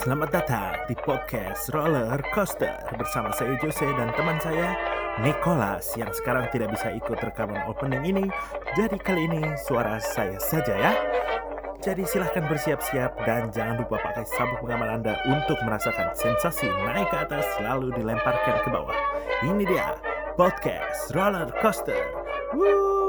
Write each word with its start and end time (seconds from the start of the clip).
Selamat 0.00 0.32
datang 0.32 0.80
di 0.88 0.96
podcast 0.96 1.68
Roller 1.76 2.24
Coaster 2.32 2.72
bersama 2.96 3.36
saya 3.36 3.52
Jose 3.60 3.84
dan 3.84 4.08
teman 4.16 4.40
saya 4.40 4.72
Nicholas 5.20 5.92
yang 5.92 6.08
sekarang 6.16 6.48
tidak 6.48 6.72
bisa 6.72 6.88
ikut 6.96 7.20
rekaman 7.20 7.68
opening 7.68 8.08
ini. 8.08 8.24
Jadi 8.72 8.96
kali 8.96 9.28
ini 9.28 9.44
suara 9.60 10.00
saya 10.00 10.40
saja 10.40 10.72
ya. 10.72 10.96
Jadi 11.84 12.08
silahkan 12.08 12.48
bersiap-siap 12.48 13.12
dan 13.28 13.52
jangan 13.52 13.84
lupa 13.84 14.00
pakai 14.00 14.24
sabuk 14.24 14.64
pengaman 14.64 15.04
Anda 15.04 15.20
untuk 15.28 15.60
merasakan 15.68 16.16
sensasi 16.16 16.72
naik 16.88 17.12
ke 17.12 17.20
atas 17.20 17.44
lalu 17.60 17.92
dilemparkan 17.92 18.56
ke 18.64 18.72
bawah. 18.72 18.96
Ini 19.44 19.68
dia 19.68 20.00
podcast 20.32 21.12
Roller 21.12 21.52
Coaster. 21.60 22.00
Woo! 22.56 22.99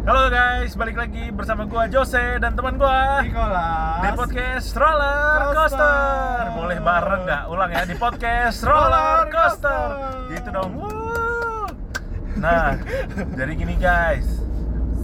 Halo 0.00 0.32
guys, 0.32 0.72
balik 0.80 0.96
lagi 0.96 1.28
bersama 1.28 1.68
gua 1.68 1.84
Jose 1.84 2.40
dan 2.40 2.56
teman 2.56 2.80
gua 2.80 3.20
Nicholas 3.20 4.00
di 4.00 4.10
podcast 4.16 4.68
Roller 4.72 5.52
Coaster. 5.52 5.76
Coaster. 5.76 6.44
Boleh 6.56 6.78
bareng 6.80 7.22
nggak? 7.28 7.42
Ulang 7.52 7.68
ya 7.68 7.82
di 7.84 7.96
podcast 8.00 8.64
Roller 8.64 9.28
Coaster. 9.28 9.88
Gitu 10.32 10.48
dong. 10.48 10.72
Nah, 12.40 12.80
jadi 13.36 13.52
gini 13.52 13.76
guys. 13.76 14.24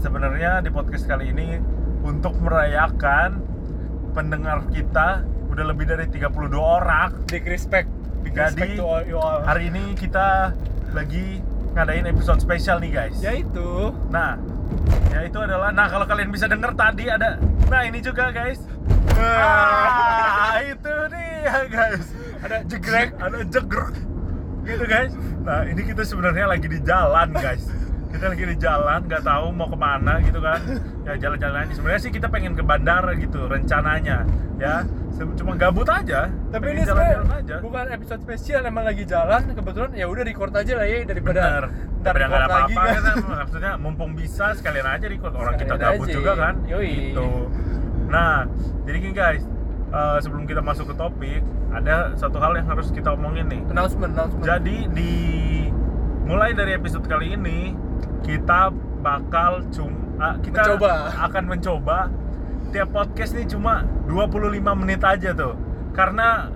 Sebenarnya 0.00 0.64
di 0.64 0.72
podcast 0.72 1.04
kali 1.04 1.28
ini 1.28 1.60
untuk 2.00 2.32
merayakan 2.40 3.44
pendengar 4.16 4.64
kita 4.72 5.28
udah 5.52 5.64
lebih 5.76 5.92
dari 5.92 6.08
32 6.08 6.56
orang. 6.56 7.28
Big 7.28 7.44
respect 7.44 7.92
Big 8.24 8.32
Jadi, 8.32 8.64
respect 8.64 8.80
to 8.80 8.84
all 8.88 9.04
you 9.04 9.20
all 9.20 9.44
Hari 9.44 9.68
ini 9.68 9.92
kita 9.92 10.56
lagi 10.96 11.44
ngadain 11.76 12.08
episode 12.08 12.40
spesial 12.40 12.80
nih 12.80 12.96
guys. 12.96 13.20
Yaitu 13.20 13.92
Nah, 14.08 14.40
ya 15.12 15.20
itu 15.26 15.38
adalah 15.40 15.70
nah 15.72 15.86
kalau 15.88 16.06
kalian 16.06 16.30
bisa 16.30 16.46
dengar 16.46 16.72
tadi 16.76 17.08
ada 17.08 17.40
nah 17.66 17.82
ini 17.82 17.98
juga 17.98 18.30
guys. 18.30 18.62
Ah, 19.16 20.60
itu 20.60 20.94
dia 21.08 21.56
guys. 21.66 22.06
Ada 22.44 22.56
jegrek 22.68 23.10
ada 23.16 23.38
jegrek 23.48 23.94
gitu 24.66 24.84
guys. 24.84 25.12
Nah, 25.46 25.62
ini 25.62 25.78
kita 25.86 26.02
sebenarnya 26.02 26.46
lagi 26.50 26.66
di 26.66 26.78
jalan 26.82 27.30
guys. 27.32 27.64
Kita 28.10 28.32
lagi 28.32 28.44
di 28.48 28.56
jalan, 28.58 29.06
nggak 29.06 29.22
tahu 29.22 29.46
mau 29.54 29.68
ke 29.70 29.78
mana 29.78 30.18
gitu 30.24 30.42
kan. 30.42 30.58
Ya 31.06 31.14
jalan-jalan. 31.20 31.70
Sebenarnya 31.70 32.00
sih 32.02 32.10
kita 32.10 32.26
pengen 32.26 32.58
ke 32.58 32.66
bandara 32.66 33.14
gitu 33.14 33.46
rencananya, 33.46 34.26
ya. 34.58 34.82
Cuma 35.16 35.54
gabut 35.54 35.86
aja. 35.86 36.28
Tapi 36.50 36.64
pengen 36.66 36.76
ini 36.76 36.82
sebenarnya 36.82 37.14
jalan-jalan 37.14 37.40
aja. 37.40 37.56
bukan 37.62 37.86
episode 37.94 38.20
spesial 38.20 38.62
emang 38.68 38.84
lagi 38.84 39.04
jalan 39.08 39.42
Kebetulan 39.48 39.90
ya 39.96 40.06
udah 40.12 40.22
record 40.28 40.52
aja 40.52 40.72
lah 40.76 40.84
ya 40.84 40.98
Daripada 41.08 41.40
Bener. 41.40 41.64
Ntar 42.06 42.14
Daripada 42.14 42.26
nggak 42.28 42.38
ada 42.38 42.54
apa-apa 42.56 42.80
kan. 42.80 43.02
kan, 43.02 43.16
maksudnya 43.36 43.72
mumpung 43.76 44.12
bisa 44.12 44.54
sekalian 44.54 44.86
aja 44.86 45.06
record. 45.06 45.34
Orang 45.34 45.54
kita 45.54 45.74
Sekalian 45.74 45.92
gabut 45.92 46.06
aja. 46.06 46.14
juga 46.14 46.32
kan? 46.34 46.54
Yoi. 46.64 46.90
gitu. 47.10 47.28
Nah 48.06 48.34
jadi 48.82 48.96
gini 48.96 49.12
guys. 49.12 49.44
Eh, 49.88 50.18
sebelum 50.18 50.44
kita 50.44 50.60
masuk 50.60 50.90
ke 50.90 50.94
topik 50.94 51.40
ada 51.68 52.10
satu 52.14 52.36
hal 52.36 52.54
yang 52.54 52.66
harus 52.66 52.90
kita 52.90 53.10
omongin 53.10 53.46
nih. 53.46 53.62
Announcement, 53.66 54.12
announcement. 54.12 54.44
Jadi 54.44 54.76
di 54.88 55.12
mulai 56.22 56.50
dari 56.52 56.74
episode 56.74 57.04
kali 57.04 57.32
ini 57.32 57.74
kita 58.20 58.70
bakal 58.98 59.62
cuma 59.70 60.38
kita 60.40 60.58
Mencoba. 60.64 60.90
akan 61.22 61.44
mencoba 61.46 61.98
tiap 62.68 62.90
podcast 62.90 63.30
nih 63.32 63.46
cuma 63.46 63.86
25 64.04 64.42
menit 64.74 65.00
aja 65.00 65.30
tuh. 65.32 65.54
Karena 65.92 66.50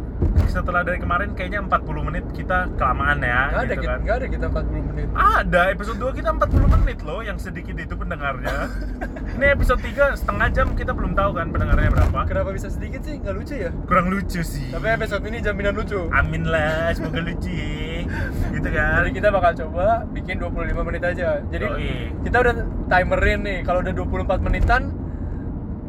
setelah 0.50 0.82
dari 0.82 0.98
kemarin 0.98 1.32
kayaknya 1.38 1.62
40 1.62 2.08
menit 2.10 2.24
kita 2.34 2.66
kelamaan 2.74 3.22
ya 3.22 3.54
Nggak 3.54 3.62
ada, 3.62 3.62
gitu 3.62 3.80
kita, 3.80 3.90
kan. 3.90 3.98
nggak 4.02 4.16
ada 4.16 4.26
kita 4.26 4.44
40 4.50 4.90
menit 4.90 5.06
Ada, 5.14 5.60
episode 5.70 5.98
2 6.02 6.18
kita 6.18 6.28
40 6.34 6.74
menit 6.74 6.98
loh 7.06 7.20
yang 7.22 7.38
sedikit 7.38 7.76
itu 7.78 7.94
pendengarnya 7.94 8.56
Ini 9.38 9.46
episode 9.54 9.80
3 9.80 10.18
setengah 10.20 10.48
jam 10.50 10.66
kita 10.74 10.92
belum 10.92 11.14
tahu 11.14 11.30
kan 11.38 11.46
pendengarnya 11.54 11.90
berapa 11.94 12.18
Kenapa 12.26 12.50
bisa 12.50 12.68
sedikit 12.68 13.00
sih? 13.06 13.22
Nggak 13.22 13.34
lucu 13.38 13.54
ya? 13.56 13.70
Kurang 13.86 14.06
lucu 14.10 14.40
sih 14.42 14.68
Tapi 14.74 14.86
episode 14.90 15.22
ini 15.30 15.38
jaminan 15.38 15.74
lucu 15.78 16.00
Amin 16.10 16.44
lah, 16.50 16.90
semoga 16.92 17.22
lucu 17.22 17.48
ya 17.54 18.02
Gitu 18.50 18.68
kan 18.74 19.06
Jadi 19.06 19.10
kita 19.14 19.28
bakal 19.30 19.52
coba 19.54 20.02
bikin 20.10 20.42
25 20.42 20.88
menit 20.88 21.02
aja 21.06 21.28
Jadi 21.46 21.66
Yoi. 21.70 21.92
kita 22.26 22.36
udah 22.42 22.54
timerin 22.90 23.40
nih 23.46 23.58
Kalau 23.62 23.80
udah 23.86 23.94
24 23.94 24.46
menitan 24.46 24.82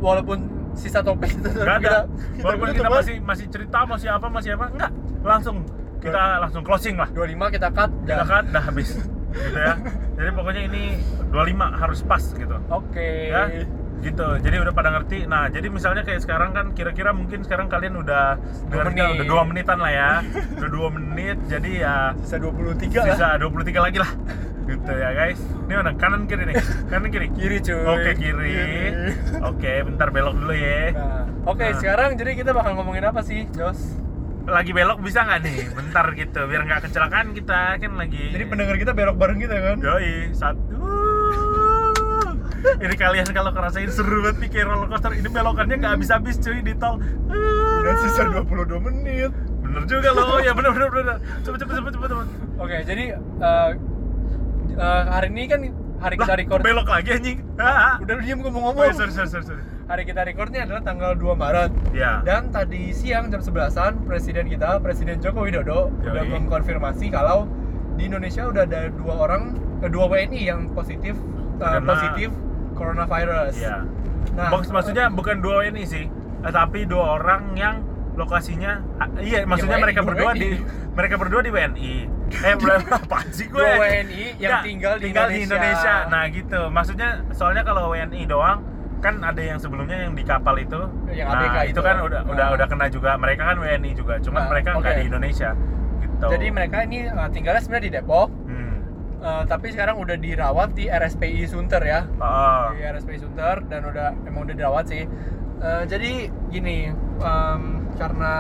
Walaupun 0.02 0.61
sisa 0.74 1.00
topik 1.00 1.30
itu 1.30 1.50
Gak 1.52 1.78
ada, 1.80 2.08
walaupun 2.40 2.68
kita 2.70 2.80
coba 2.82 2.98
masih 2.98 3.16
masih 3.20 3.46
cerita, 3.48 3.78
masih 3.84 4.10
apa, 4.10 4.28
masih 4.28 4.50
apa 4.56 4.66
Enggak, 4.70 4.92
langsung 5.22 5.58
kita 5.98 6.24
langsung 6.40 6.62
closing 6.62 6.96
lah. 6.96 7.10
25 7.10 7.30
kita 7.52 7.68
cut 7.70 7.92
Kita 8.02 8.16
dah. 8.16 8.26
kan 8.26 8.44
udah 8.48 8.64
habis. 8.64 8.90
Gitu 9.32 9.54
ya. 9.54 9.74
Jadi 10.12 10.30
pokoknya 10.34 10.62
ini 10.66 10.84
25 11.30 11.38
harus 11.78 12.00
pas 12.02 12.24
gitu. 12.26 12.56
Oke. 12.68 13.30
ya 13.30 13.44
gitu. 14.02 14.28
Jadi 14.36 14.56
udah 14.58 14.74
pada 14.74 14.90
ngerti. 14.92 15.24
Nah 15.24 15.46
jadi 15.48 15.70
misalnya 15.70 16.02
kayak 16.02 16.20
sekarang 16.20 16.52
kan 16.52 16.74
kira-kira 16.74 17.14
mungkin 17.14 17.46
sekarang 17.46 17.70
kalian 17.70 17.96
udah 17.96 18.34
Dua 18.66 18.82
kita 18.82 18.90
menit. 18.92 19.14
udah 19.14 19.26
dua 19.30 19.42
menitan 19.46 19.78
lah 19.78 19.92
ya. 19.94 20.12
Udah 20.58 20.70
dua 20.70 20.88
menit 20.90 21.38
jadi 21.46 21.72
ya 21.80 21.96
Sisa 22.18 22.42
23 22.42 22.98
lah. 22.98 23.06
sisa 23.06 23.28
23 23.38 23.78
lagi 23.78 23.98
lah 24.02 24.12
gitu 24.72 24.92
ya 24.92 25.10
guys 25.12 25.40
ini 25.62 25.74
mana 25.74 25.92
kanan 25.94 26.24
kiri 26.24 26.44
nih 26.46 26.56
kanan 26.88 27.08
kiri 27.08 27.28
Kiri 27.38 27.58
cuy. 27.60 27.84
oke 27.84 28.12
kiri 28.14 28.56
oke 29.42 29.72
bentar 29.86 30.08
belok 30.10 30.36
dulu 30.36 30.54
ya 30.54 30.92
Nah, 30.92 31.24
oke 31.46 31.62
Nah. 31.62 31.76
sekarang 31.76 32.10
jadi 32.16 32.32
kita 32.34 32.52
bakal 32.52 32.72
ngomongin 32.74 33.04
apa 33.04 33.20
sih, 33.20 33.46
Jos? 33.52 34.00
lagi 34.42 34.72
belok 34.72 34.98
bisa 35.00 35.22
nggak 35.22 35.40
nih 35.40 35.70
bentar 35.70 36.06
gitu 36.12 36.42
biar 36.44 36.62
nggak 36.64 36.82
kecelakaan 36.84 37.30
kita 37.32 37.78
kan 37.78 37.92
lagi 37.94 38.32
Jadi 38.32 38.44
pendengar 38.44 38.74
kita 38.76 38.92
belok 38.92 39.16
bareng 39.16 39.38
kita 39.38 39.54
kan? 39.54 39.78
Yoi, 39.80 40.32
satu. 40.32 40.82
Ini 42.78 42.96
kalian 42.96 43.26
kalau 43.28 43.50
ngerasain 43.52 43.90
seru 43.90 44.22
banget 44.22 44.38
nih 44.40 44.50
kayak 44.52 44.66
roller 44.68 44.88
coaster 44.88 45.12
ini 45.12 45.26
belokannya 45.28 45.76
nggak 45.78 45.94
habis-habis 45.96 46.38
cuy 46.38 46.58
di 46.60 46.74
tol. 46.76 46.98
Udah 46.98 47.96
sisa 48.00 48.24
22 48.28 48.46
menit. 48.82 49.34
Bener 49.62 49.84
juga 49.86 50.10
loh, 50.12 50.38
ya 50.38 50.52
bener 50.52 50.70
bener 50.72 50.90
bener. 50.90 51.16
Cepet 51.42 51.58
cepet 51.60 51.74
cepet 51.76 51.92
cepet 51.92 52.10
cepet. 52.12 52.28
Oke, 52.58 52.78
jadi 52.84 53.04
eh, 53.18 53.70
eh, 54.82 55.04
hari 55.08 55.28
ini 55.30 55.44
kan 55.46 55.60
hari 56.00 56.16
kita 56.18 56.26
Lah, 56.28 56.40
record. 56.40 56.60
belok 56.62 56.88
lagi 56.88 57.10
anjing. 57.12 57.38
Ah, 57.56 57.64
ah. 57.64 57.96
Udah 58.00 58.14
lu 58.16 58.22
diem 58.22 58.40
gue 58.40 58.50
mau 58.50 58.60
Oh, 58.60 58.64
ngomong. 58.68 58.84
iya, 58.84 58.94
sorry 58.94 59.12
sorry 59.12 59.30
sorry. 59.30 59.46
sorry. 59.46 59.64
Hari 59.86 60.04
kita 60.04 60.22
recordnya 60.24 60.62
adalah 60.64 60.82
tanggal 60.82 61.12
2 61.14 61.36
Maret. 61.36 61.72
Ya. 61.92 62.24
Dan 62.24 62.50
tadi 62.50 62.90
siang 62.92 63.28
jam 63.28 63.40
11-an 63.40 64.02
presiden 64.04 64.48
kita, 64.48 64.80
Presiden 64.80 65.20
Joko 65.20 65.44
Widodo 65.44 65.92
udah 66.02 66.24
Yoi. 66.24 66.32
mengkonfirmasi 66.34 67.08
kalau 67.08 67.46
di 67.94 68.08
Indonesia 68.08 68.48
udah 68.48 68.64
ada 68.64 68.88
dua 68.90 69.14
orang, 69.22 69.44
eh, 69.80 69.92
dua 69.92 70.08
WNI 70.08 70.42
yang 70.42 70.62
positif 70.72 71.14
eh, 71.14 71.60
Terkena. 71.60 71.86
positif 71.86 72.30
coronavirus. 72.74 73.54
Iya. 73.54 73.78
Nah, 74.32 74.48
Box 74.50 74.70
maksudnya 74.70 75.12
bukan 75.12 75.38
dua 75.40 75.68
ini 75.68 75.84
sih, 75.84 76.08
eh, 76.08 76.52
tapi 76.52 76.88
dua 76.88 77.20
orang 77.20 77.52
yang 77.54 77.84
lokasinya 78.14 78.72
ah, 78.98 79.08
iya 79.18 79.44
maksudnya 79.44 79.76
WNI, 79.76 79.86
mereka 79.86 80.02
berdua 80.04 80.30
WNI. 80.30 80.40
di 80.40 80.50
mereka 80.92 81.16
berdua 81.16 81.42
di 81.42 81.52
WNI. 81.52 81.94
Eh 82.48 82.56
berapa 82.56 82.88
apa 83.02 83.18
sih 83.30 83.46
gue? 83.46 83.60
Dua 83.60 83.76
WNI 83.78 84.24
yang 84.38 84.52
Nggak, 84.52 84.64
tinggal 84.64 84.94
di 84.96 85.04
tinggal 85.06 85.28
Indonesia. 85.28 85.48
Indonesia. 85.52 85.96
Nah 86.08 86.24
gitu. 86.28 86.62
Maksudnya 86.70 87.10
soalnya 87.32 87.62
kalau 87.62 87.92
WNI 87.92 88.22
doang 88.26 88.60
kan 89.00 89.20
ada 89.20 89.42
yang 89.42 89.58
sebelumnya 89.58 89.98
yang 90.02 90.14
di 90.14 90.24
kapal 90.24 90.56
itu. 90.56 90.80
Yang 91.10 91.28
nah, 91.28 91.40
ABK 91.42 91.58
itu 91.66 91.72
itu. 91.72 91.82
kan 91.82 91.96
udah 92.00 92.22
udah 92.24 92.46
Nah. 92.46 92.56
udah 92.56 92.68
kena 92.68 92.88
juga. 92.88 93.12
Mereka 93.16 93.44
kan 93.44 93.58
WNI 93.58 93.92
juga. 93.94 94.16
Cuman 94.18 94.42
Nah, 94.42 94.50
mereka 94.50 94.70
nggak 94.74 94.92
oke. 94.92 95.00
di 95.00 95.06
Indonesia. 95.06 95.50
Gitu. 96.00 96.26
Jadi 96.30 96.48
mereka 96.50 96.78
ini 96.82 96.98
eh, 97.04 97.30
tinggalnya 97.30 97.62
sebenarnya 97.62 97.86
di 97.86 97.94
Depok, 97.94 98.30
Hmm. 98.46 98.74
eh, 99.20 99.44
tapi 99.46 99.68
sekarang 99.70 99.96
udah 99.98 100.16
dirawat 100.16 100.70
di 100.72 100.86
RSPI 100.86 101.44
Sunter 101.46 101.82
ya. 101.82 102.06
Oh. 102.16 102.72
Di 102.72 102.86
RSPI 102.86 103.18
Sunter 103.20 103.60
dan 103.66 103.82
udah 103.86 104.14
emang 104.24 104.46
udah 104.46 104.56
dirawat 104.56 104.86
sih. 104.86 105.04
Eh, 105.60 105.84
jadi 105.86 106.12
gini, 106.48 106.90
em, 107.20 107.62
karena 108.02 108.32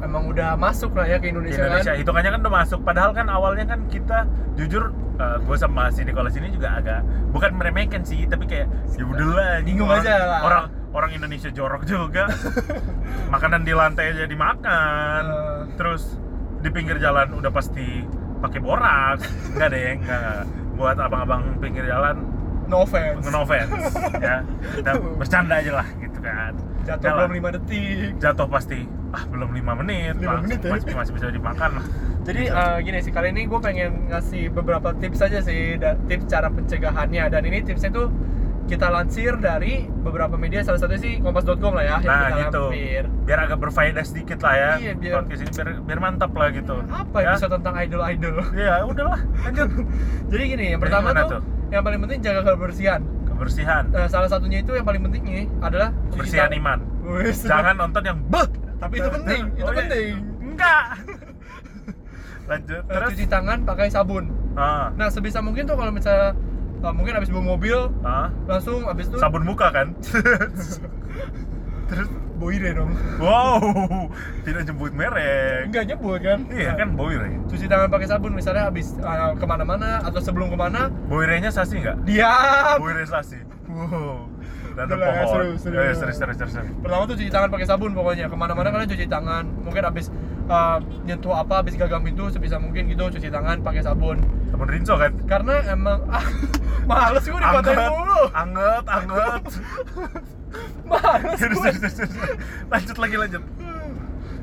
emang 0.00 0.24
udah 0.26 0.56
masuk 0.56 0.96
lah 0.96 1.04
ya 1.04 1.20
ke 1.20 1.28
Indonesia, 1.28 1.60
Indonesia. 1.60 1.92
kan. 1.92 2.00
hitungannya 2.00 2.30
kan 2.32 2.40
udah 2.40 2.54
masuk. 2.56 2.80
Padahal 2.80 3.10
kan 3.12 3.26
awalnya 3.28 3.68
kan 3.68 3.84
kita 3.86 4.24
jujur 4.56 4.88
gue 5.20 5.52
sama 5.54 5.92
si 5.92 6.00
Nicholas 6.00 6.32
ini 6.32 6.48
juga 6.48 6.80
agak 6.80 7.04
bukan 7.28 7.52
meremehkan 7.52 8.00
sih 8.00 8.24
tapi 8.24 8.48
kayak 8.48 8.72
ya 8.96 9.04
udahlah 9.04 9.60
Bingung 9.60 9.92
aja 9.92 10.16
lah. 10.16 10.40
orang 10.40 10.64
orang 10.96 11.10
Indonesia 11.12 11.52
jorok 11.52 11.84
juga. 11.84 12.24
Makanan 13.34 13.62
di 13.62 13.76
lantai 13.76 14.16
aja 14.16 14.24
dimakan. 14.24 15.22
Eh. 15.28 15.60
terus 15.76 16.16
di 16.60 16.68
pinggir 16.68 16.96
jalan 16.96 17.36
udah 17.36 17.52
pasti 17.52 18.04
pakai 18.40 18.60
borak 18.60 19.20
enggak 19.52 19.68
deh 19.70 19.92
enggak 20.00 20.44
buat 20.76 20.96
abang-abang 20.96 21.60
pinggir 21.60 21.84
jalan 21.84 22.24
No 22.64 22.86
offense. 22.86 23.26
no 23.26 23.42
offense 23.42 23.74
ya. 24.22 24.46
Kita 24.78 24.90
bercanda 25.18 25.58
aja 25.58 25.82
lah 25.82 25.88
gitu 25.98 26.18
kan. 26.22 26.52
Jatuh 26.86 27.10
belum 27.26 27.32
5 27.50 27.56
detik. 27.58 28.08
jatuh 28.16 28.46
pasti 28.46 28.86
ah 29.10 29.24
belum 29.26 29.50
lima 29.50 29.72
menit. 29.76 30.14
Lima 30.16 30.38
Mas- 30.38 30.42
menit 30.44 30.60
ya? 30.60 30.70
masih, 30.70 30.92
masih 30.92 31.12
bisa 31.14 31.26
dimakan 31.28 31.70
lah. 31.76 31.86
Jadi 32.20 32.42
eh, 32.46 32.76
gini 32.80 32.98
sih 33.00 33.10
kali 33.10 33.30
ini 33.30 33.44
gue 33.44 33.58
pengen 33.58 34.06
ngasih 34.06 34.50
beberapa 34.50 34.92
tips 34.94 35.18
aja 35.20 35.40
sih, 35.40 35.76
tips 36.06 36.24
cara 36.26 36.46
pencegahannya. 36.46 37.26
Dan 37.26 37.42
ini 37.44 37.58
tipsnya 37.60 37.90
tuh 37.90 38.12
kita 38.66 38.86
lansir 38.86 39.34
dari 39.34 39.82
beberapa 39.82 40.38
media 40.38 40.62
salah 40.62 40.78
satunya 40.78 41.02
sih 41.02 41.12
kompas.com 41.18 41.74
lah 41.74 41.82
ya 41.82 41.90
yang 41.92 42.06
nah 42.06 42.22
kita 42.22 42.38
gitu. 42.46 42.64
lampir. 42.70 43.02
biar 43.26 43.38
agak 43.42 43.58
berfaedah 43.58 44.04
sedikit 44.06 44.38
lah 44.46 44.54
ya 44.54 44.70
Iya, 44.78 44.92
biar- 44.94 45.14
podcast 45.18 45.42
ini 45.42 45.50
biar, 45.50 45.68
biar 45.82 45.98
mantap 45.98 46.30
lah 46.30 46.48
gitu. 46.54 46.74
Apa 46.86 47.18
ya? 47.18 47.34
episode 47.34 47.52
tentang 47.58 47.74
idol-idol? 47.76 48.36
ya 48.54 48.74
udahlah 48.86 49.18
lanjut. 49.42 49.68
Jadi 50.30 50.42
gini, 50.46 50.66
yang 50.70 50.78
pertama 50.78 51.10
tuh, 51.10 51.26
tuh? 51.32 51.42
yang 51.68 51.82
paling 51.82 51.98
penting 51.98 52.18
jaga 52.22 52.40
kebersihan. 52.46 53.00
kebersihan. 53.26 53.82
Nah, 53.90 54.06
salah 54.06 54.28
satunya 54.28 54.62
itu 54.62 54.70
yang 54.70 54.86
paling 54.86 55.02
penting 55.02 55.22
nih 55.24 55.46
adalah 55.58 55.90
kebersihan 56.14 56.54
iman. 56.54 56.78
Wih, 57.02 57.34
jangan 57.34 57.74
nonton 57.74 58.02
yang 58.06 58.18
beh 58.22 58.46
Tapi 58.80 58.94
itu 58.96 59.08
penting, 59.10 59.42
itu 59.52 59.62
Oh, 59.62 59.74
penting. 59.74 60.12
enggak. 60.42 60.84
Lanjut 62.50 62.80
Eh, 62.80 62.90
terus? 62.90 63.08
cuci 63.12 63.26
tangan 63.26 63.58
pakai 63.62 63.86
sabun. 63.86 64.24
ah, 64.52 64.90
Nah, 64.92 65.06
sebisa 65.06 65.38
mungkin 65.38 65.62
tuh 65.64 65.76
kalau 65.76 65.92
misalnya 65.92 66.34
eh, 66.80 66.92
mungkin 66.92 67.12
habis 67.14 67.28
bawa 67.28 67.44
mobil 67.46 67.78
ah, 68.02 68.32
langsung 68.44 68.82
habis 68.84 69.06
itu 69.06 69.16
sabun 69.16 69.44
muka 69.44 69.68
kan? 69.70 69.92
Terus 71.86 72.06
boire 72.36 72.72
dong. 72.72 72.90
wow 73.18 73.60
tidak 74.42 74.64
nyebut 74.64 74.90
merek. 74.90 75.68
Enggak 75.68 75.84
nyebut 75.86 76.18
kan? 76.20 76.38
iya 76.48 76.72
kan 76.72 76.88
boire 76.94 77.28
Cuci 77.46 77.66
tangan 77.66 77.86
pakai 77.86 78.08
sabun 78.08 78.32
misalnya 78.32 78.66
habis 78.66 78.96
eh, 78.96 79.30
ke 79.36 79.44
mana-mana 79.44 80.00
atau 80.00 80.18
sebelum 80.18 80.48
ke 80.48 80.56
mana? 80.56 80.88
Boirenya 81.06 81.52
sasi 81.52 81.78
nggak? 81.78 82.02
Diam. 82.02 82.80
boire 82.80 83.04
sasi. 83.04 83.38
Wow 83.68 84.26
Udah 84.70 84.84
lah, 84.88 85.08
pohon 85.20 85.26
seru, 85.26 85.46
seru. 85.56 85.74
Iya, 85.76 85.92
serius 85.92 86.16
serius 86.16 86.36
serius 86.36 86.52
serius. 86.54 86.72
Pertama 86.78 87.02
tuh 87.04 87.16
cuci 87.16 87.30
tangan 87.30 87.48
pakai 87.48 87.66
sabun 87.66 87.90
pokoknya 87.90 88.26
ke 88.26 88.36
mana-mana 88.36 88.68
kalian 88.68 88.88
cuci 88.88 89.06
tangan. 89.06 89.44
Mungkin 89.60 89.82
habis 89.82 90.06
eh, 90.46 90.78
nyentuh 91.02 91.32
apa, 91.32 91.54
habis 91.60 91.74
gagang 91.74 92.02
pintu 92.02 92.28
sebisa 92.28 92.56
mungkin 92.56 92.86
gitu 92.86 93.04
cuci 93.08 93.28
tangan 93.28 93.60
pakai 93.60 93.82
sabun. 93.82 94.18
sabun 94.48 94.66
rinso 94.66 94.94
kan 94.94 95.12
Karena 95.24 95.54
emang 95.66 96.00
ah, 96.06 96.24
males 96.90 97.22
gue 97.22 97.34
dikatain 97.34 97.78
mulu. 97.88 98.22
anget 98.32 98.84
anget 98.86 99.42
Males 100.90 101.38
gue. 101.38 101.70
lanjut 102.66 102.96
lagi 102.98 103.16
lanjut 103.16 103.42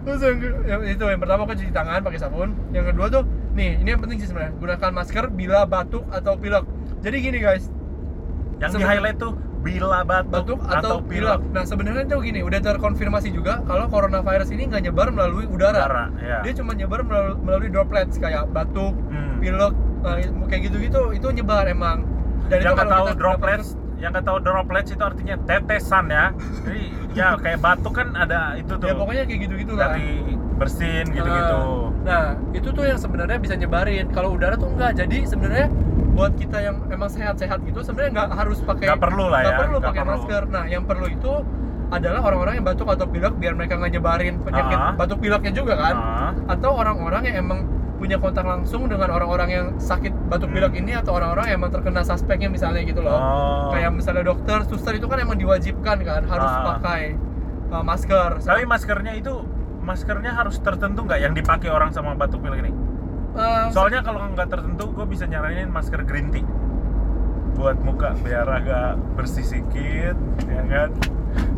Terus 0.07 0.21
yang, 0.23 0.37
yang 0.63 0.81
itu 0.87 1.03
yang 1.03 1.19
pertama 1.19 1.43
kan 1.43 1.55
cuci 1.57 1.67
tangan 1.69 1.99
pakai 1.99 2.15
sabun. 2.15 2.55
Yang 2.71 2.95
kedua 2.95 3.05
tuh 3.11 3.23
nih 3.51 3.75
ini 3.77 3.89
yang 3.91 3.99
penting 3.99 4.17
sih 4.17 4.31
sebenarnya 4.31 4.55
gunakan 4.55 4.91
masker 4.93 5.25
bila 5.27 5.67
batuk 5.67 6.07
atau 6.07 6.39
pilek. 6.39 6.63
Jadi 7.03 7.15
gini 7.19 7.37
guys, 7.37 7.67
yang 8.57 8.71
di 8.71 8.81
highlight 8.81 9.19
tuh 9.19 9.35
bila 9.61 10.05
batuk, 10.05 10.57
batuk 10.57 10.59
atau, 10.69 10.95
pilek. 11.03 11.41
Nah 11.51 11.63
sebenarnya 11.65 12.05
tuh 12.07 12.21
gini 12.23 12.39
udah 12.45 12.59
terkonfirmasi 12.61 13.33
juga 13.33 13.59
kalau 13.65 13.89
coronavirus 13.89 14.49
ini 14.53 14.69
nggak 14.69 14.89
nyebar 14.89 15.07
melalui 15.11 15.45
udara. 15.49 15.83
Udara, 15.83 16.05
ya. 16.21 16.39
Dia 16.45 16.53
cuma 16.55 16.71
nyebar 16.77 17.01
melalui, 17.03 17.35
melalui 17.41 17.69
droplets 17.73 18.15
kayak 18.17 18.47
batuk, 18.53 18.93
Hmm. 19.09 19.37
pilek, 19.41 19.73
nah, 20.01 20.15
kayak 20.47 20.61
gitu-gitu 20.71 21.01
itu 21.13 21.27
nyebar 21.33 21.65
emang. 21.67 22.05
Dan 22.47 22.63
yang 22.63 22.73
nggak 22.77 22.89
tahu 22.89 23.07
droplets 23.17 23.75
yang 23.97 24.13
nggak 24.13 24.29
tahu 24.29 24.37
droplets 24.45 24.93
itu 24.93 25.01
artinya 25.01 25.35
tetesan 25.49 26.05
ya 26.13 26.29
jadi 26.69 26.83
ya 27.17 27.27
kayak 27.33 27.65
batuk 27.65 27.97
kan 27.97 28.13
ada 28.13 28.53
itu 28.53 28.77
tuh 28.77 28.85
ya 28.85 28.93
pokoknya 28.93 29.25
kayak 29.25 29.41
gitu-gitu 29.49 29.73
lah. 29.73 29.97
dari 29.97 30.37
bersin 30.61 31.05
gitu-gitu 31.09 31.57
Nah, 32.07 32.39
itu 32.55 32.71
tuh 32.71 32.87
yang 32.87 32.95
sebenarnya 32.95 33.35
bisa 33.35 33.59
nyebarin. 33.59 34.07
Kalau 34.15 34.39
udara 34.39 34.55
tuh 34.55 34.71
enggak. 34.71 34.95
Jadi 34.95 35.27
sebenarnya 35.27 35.67
buat 36.17 36.33
kita 36.33 36.57
yang 36.57 36.75
emang 36.89 37.07
sehat-sehat 37.07 37.61
gitu 37.61 37.79
sebenarnya 37.79 38.11
nggak 38.11 38.29
harus 38.33 38.57
pakai 38.59 38.89
Nggak 38.89 38.99
perlu 38.99 39.25
lah 39.27 39.39
nggak 39.39 39.53
ya, 39.53 39.59
perlu 39.59 39.75
nggak 39.77 39.87
pakai 39.87 40.01
perlu. 40.01 40.11
masker. 40.17 40.43
Nah, 40.49 40.63
yang 40.65 40.83
perlu 40.83 41.05
itu 41.07 41.31
adalah 41.87 42.19
orang-orang 42.19 42.53
yang 42.57 42.65
batuk 42.65 42.87
atau 42.89 43.05
pilek 43.05 43.33
biar 43.37 43.53
mereka 43.53 43.77
nggak 43.77 43.91
nyebarin 43.93 44.35
penyakit 44.41 44.75
Ah. 44.75 44.91
batuk 44.91 45.21
pileknya 45.21 45.53
juga 45.53 45.73
kan. 45.77 45.95
Ah. 45.95 46.31
Atau 46.49 46.73
orang-orang 46.73 47.21
yang 47.23 47.37
emang 47.39 47.59
punya 47.95 48.17
kontak 48.17 48.43
langsung 48.43 48.85
dengan 48.85 49.09
orang-orang 49.09 49.49
yang 49.49 49.65
sakit 49.79 50.13
batuk 50.27 50.49
pilek 50.49 50.69
Hmm. 50.69 50.81
ini 50.81 50.91
atau 50.93 51.13
orang-orang 51.13 51.45
yang 51.47 51.57
emang 51.57 51.71
terkena 51.71 52.01
suspeknya 52.01 52.45
misalnya 52.47 52.81
gitu 52.81 52.99
loh. 52.99 53.13
Oh. 53.13 53.69
Kayak 53.71 53.93
misalnya 53.93 54.25
dokter, 54.25 54.65
suster 54.65 54.93
itu 54.93 55.05
kan 55.05 55.17
emang 55.17 55.33
diwajibkan 55.35 55.97
kan 56.01 56.21
harus 56.23 56.51
Ah. 56.51 56.63
pakai 56.73 57.13
uh, 57.67 57.83
masker. 57.83 58.41
tapi 58.41 58.63
maskernya 58.63 59.13
itu 59.13 59.33
maskernya 59.79 60.31
harus 60.31 60.57
tertentu 60.57 61.03
nggak 61.03 61.19
yang 61.19 61.31
dipakai 61.31 61.69
orang 61.69 61.89
sama 61.89 62.11
batuk 62.13 62.39
pilek 62.39 62.59
ini 62.59 62.71
Uh, 63.37 63.69
soalnya 63.69 64.01
kalau 64.01 64.25
nggak 64.33 64.49
tertentu 64.49 64.89
gue 64.89 65.05
bisa 65.05 65.29
nyaranin 65.29 65.69
masker 65.69 66.01
green 66.01 66.33
tea. 66.33 66.41
Buat 67.53 67.77
muka 67.85 68.17
biar 68.25 68.49
agak 68.49 68.97
bersih 69.13 69.45
sedikit 69.45 70.17
ya 70.49 70.61
kan? 70.65 70.89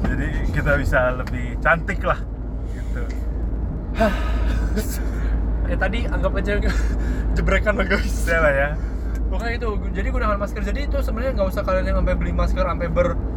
Jadi 0.04 0.28
kita 0.52 0.76
bisa 0.76 1.16
lebih 1.16 1.56
cantik 1.64 2.04
lah 2.04 2.20
gitu. 2.76 3.04
Ya 5.70 5.78
tadi 5.78 6.02
anggap 6.10 6.34
aja 6.34 6.58
jebrekan 7.38 7.78
lah 7.78 7.86
guys. 7.86 8.26
Udah 8.26 8.40
lah 8.42 8.54
ya. 8.58 8.70
Pokoknya 9.30 9.54
itu 9.62 9.70
jadi 9.94 10.08
gunakan 10.10 10.38
masker. 10.42 10.66
Jadi 10.66 10.90
itu 10.90 10.98
sebenarnya 10.98 11.38
nggak 11.38 11.48
usah 11.54 11.62
kalian 11.62 11.94
yang 11.94 11.98
sampai 12.02 12.16
beli 12.18 12.34
masker 12.34 12.66
sampai 12.66 12.90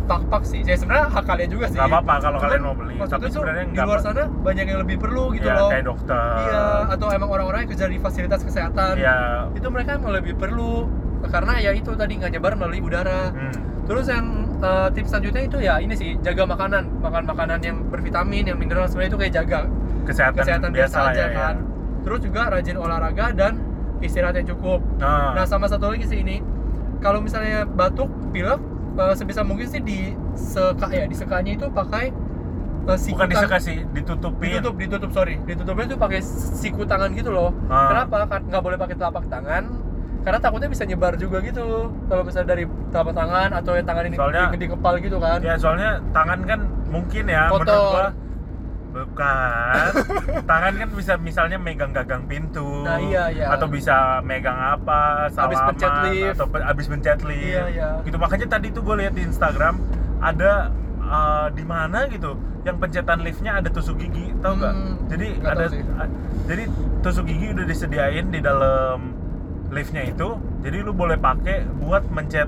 berpak-pak 0.02 0.43
sih. 0.43 0.60
Ya 0.66 0.75
sebenarnya 0.75 1.06
hak 1.14 1.25
kalian 1.25 1.49
juga 1.54 1.66
sih. 1.70 1.78
Nggak 1.78 1.90
apa-apa 1.94 2.14
kalau 2.19 2.38
Cuman 2.38 2.50
kalian 2.50 2.62
mau 2.66 2.75
beli, 2.75 2.94
tapi 3.06 3.26
sebenarnya 3.31 3.64
di 3.70 3.78
luar 3.78 4.00
sana 4.02 4.22
banyak 4.26 4.64
yang 4.66 4.81
lebih 4.82 4.96
perlu 4.99 5.25
gitu 5.38 5.46
ya 5.46 5.54
loh. 5.54 5.70
kayak 5.70 5.84
dokter. 5.87 6.26
Iya 6.43 6.64
atau 6.90 7.06
emang 7.14 7.31
orang-orang 7.31 7.58
yang 7.64 7.70
kerja 7.70 7.87
di 7.87 7.99
fasilitas 8.02 8.40
kesehatan. 8.43 8.93
Ya 8.99 9.46
itu 9.54 9.66
mereka 9.70 9.96
emang 9.96 10.12
lebih 10.12 10.34
perlu. 10.34 10.90
Karena 11.22 11.54
ya 11.62 11.70
itu 11.70 11.94
tadi 11.94 12.19
nggak 12.19 12.34
nyebar 12.34 12.52
melalui 12.58 12.82
udara. 12.82 13.31
Hmm. 13.31 13.54
Terus 13.87 14.10
yang 14.10 14.26
eh, 14.58 14.88
tips 14.90 15.08
selanjutnya 15.14 15.43
itu 15.46 15.58
ya 15.62 15.75
ini 15.78 15.94
sih 15.94 16.19
jaga 16.19 16.43
makanan, 16.50 16.99
makan 16.99 17.22
makanan 17.31 17.58
yang 17.62 17.76
bervitamin, 17.87 18.50
yang 18.50 18.58
mineral 18.58 18.90
sebenarnya 18.90 19.10
itu 19.14 19.20
kayak 19.22 19.34
jaga 19.38 19.60
kesehatan, 20.02 20.43
kesehatan 20.43 20.70
biasa, 20.75 20.99
lah 20.99 21.10
aja 21.14 21.22
ya, 21.22 21.28
kan. 21.31 21.54
Terus 22.02 22.20
juga 22.26 22.50
rajin 22.50 22.75
olahraga 22.75 23.31
dan 23.31 23.62
istirahat 24.02 24.34
yang 24.43 24.50
cukup. 24.50 24.82
ya. 24.99 25.38
Nah 25.38 25.46
sama 25.46 25.70
satu 25.70 25.94
lagi 25.94 26.10
sih 26.10 26.26
ini, 26.26 26.43
kalau 26.99 27.22
misalnya 27.22 27.62
batuk, 27.62 28.10
pilek, 28.34 28.58
eh, 28.94 29.14
sebisa 29.14 29.40
mungkin 29.40 29.66
sih 29.66 29.80
di 29.80 29.98
seka 30.32 30.88
ya 30.88 31.04
di 31.04 31.14
sekanya 31.14 31.52
itu 31.52 31.66
pakai 31.68 32.12
eh, 32.82 32.98
siku 32.98 33.14
bukan 33.14 33.26
tang- 33.26 33.32
disekasi 33.38 33.74
ditutupin. 33.90 34.50
Ditutup 34.52 34.74
ditutup 34.76 35.10
sorry. 35.10 35.36
Ditutupnya 35.42 35.86
tuh 35.88 35.98
pakai 35.98 36.20
siku 36.52 36.82
tangan 36.82 37.10
gitu 37.12 37.30
loh. 37.30 37.50
Ah. 37.66 38.04
kenapa? 38.06 38.40
Nggak 38.40 38.62
boleh 38.62 38.76
pakai 38.76 38.94
telapak 38.94 39.24
tangan. 39.26 39.64
Karena 40.22 40.38
takutnya 40.38 40.70
bisa 40.70 40.86
nyebar 40.86 41.14
juga 41.16 41.42
gitu. 41.42 41.90
Kalau 42.06 42.22
misalnya 42.22 42.48
dari 42.48 42.62
telapak 42.88 43.10
tangan 43.12 43.50
atau 43.52 43.72
yang 43.74 43.82
tangan 43.84 44.04
ini 44.06 44.14
Soalnya- 44.14 44.50
di, 44.50 44.56
di 44.56 44.66
kepal 44.68 44.94
gitu 44.98 45.18
kan. 45.18 45.38
ya 45.42 45.54
soalnya 45.58 45.98
tangan 46.12 46.40
kan 46.44 46.60
mungkin 46.86 47.24
ya 47.26 47.50
Kotor. 47.50 47.58
menurut 47.58 47.86
gua 47.88 48.06
bukan. 48.92 49.90
Tangan 50.44 50.72
kan 50.76 50.88
bisa 50.92 51.12
misalnya 51.16 51.56
megang 51.56 51.90
gagang 51.90 52.24
pintu. 52.24 52.84
Nah, 52.84 53.00
iya, 53.00 53.28
iya. 53.28 53.46
atau 53.48 53.66
bisa 53.66 54.20
megang 54.22 54.54
apa 54.54 55.26
Habis 55.26 55.56
salaman 55.56 55.66
pencet 55.72 55.92
lift. 56.04 56.32
atau 56.36 56.46
pe- 56.46 56.62
habis 56.62 56.86
pencet 56.86 57.18
lift. 57.24 57.40
Iya, 57.42 57.64
iya. 57.68 57.88
gitu. 58.02 58.16
Makanya 58.16 58.46
tadi 58.50 58.68
tuh 58.68 58.82
gue 58.82 58.96
lihat 58.98 59.12
di 59.12 59.24
Instagram 59.24 59.80
ada 60.20 60.70
uh, 61.02 61.48
di 61.50 61.64
mana 61.64 62.06
gitu 62.06 62.36
yang 62.62 62.78
pencetan 62.78 63.18
liftnya 63.20 63.58
ada 63.58 63.66
tusuk 63.66 63.98
gigi 63.98 64.30
tau 64.38 64.54
nggak? 64.54 64.70
Hmm, 64.70 64.94
jadi 65.08 65.26
nggak 65.34 65.52
ada 65.52 65.66
a- 65.98 66.12
jadi 66.46 66.62
tusuk 67.00 67.26
gigi 67.26 67.50
udah 67.50 67.64
disediain 67.64 68.26
di 68.28 68.38
dalam 68.38 69.10
liftnya 69.68 70.04
itu. 70.04 70.36
Jadi 70.62 70.78
lu 70.78 70.92
boleh 70.92 71.16
pakai 71.16 71.66
buat 71.76 72.06
mencet 72.06 72.46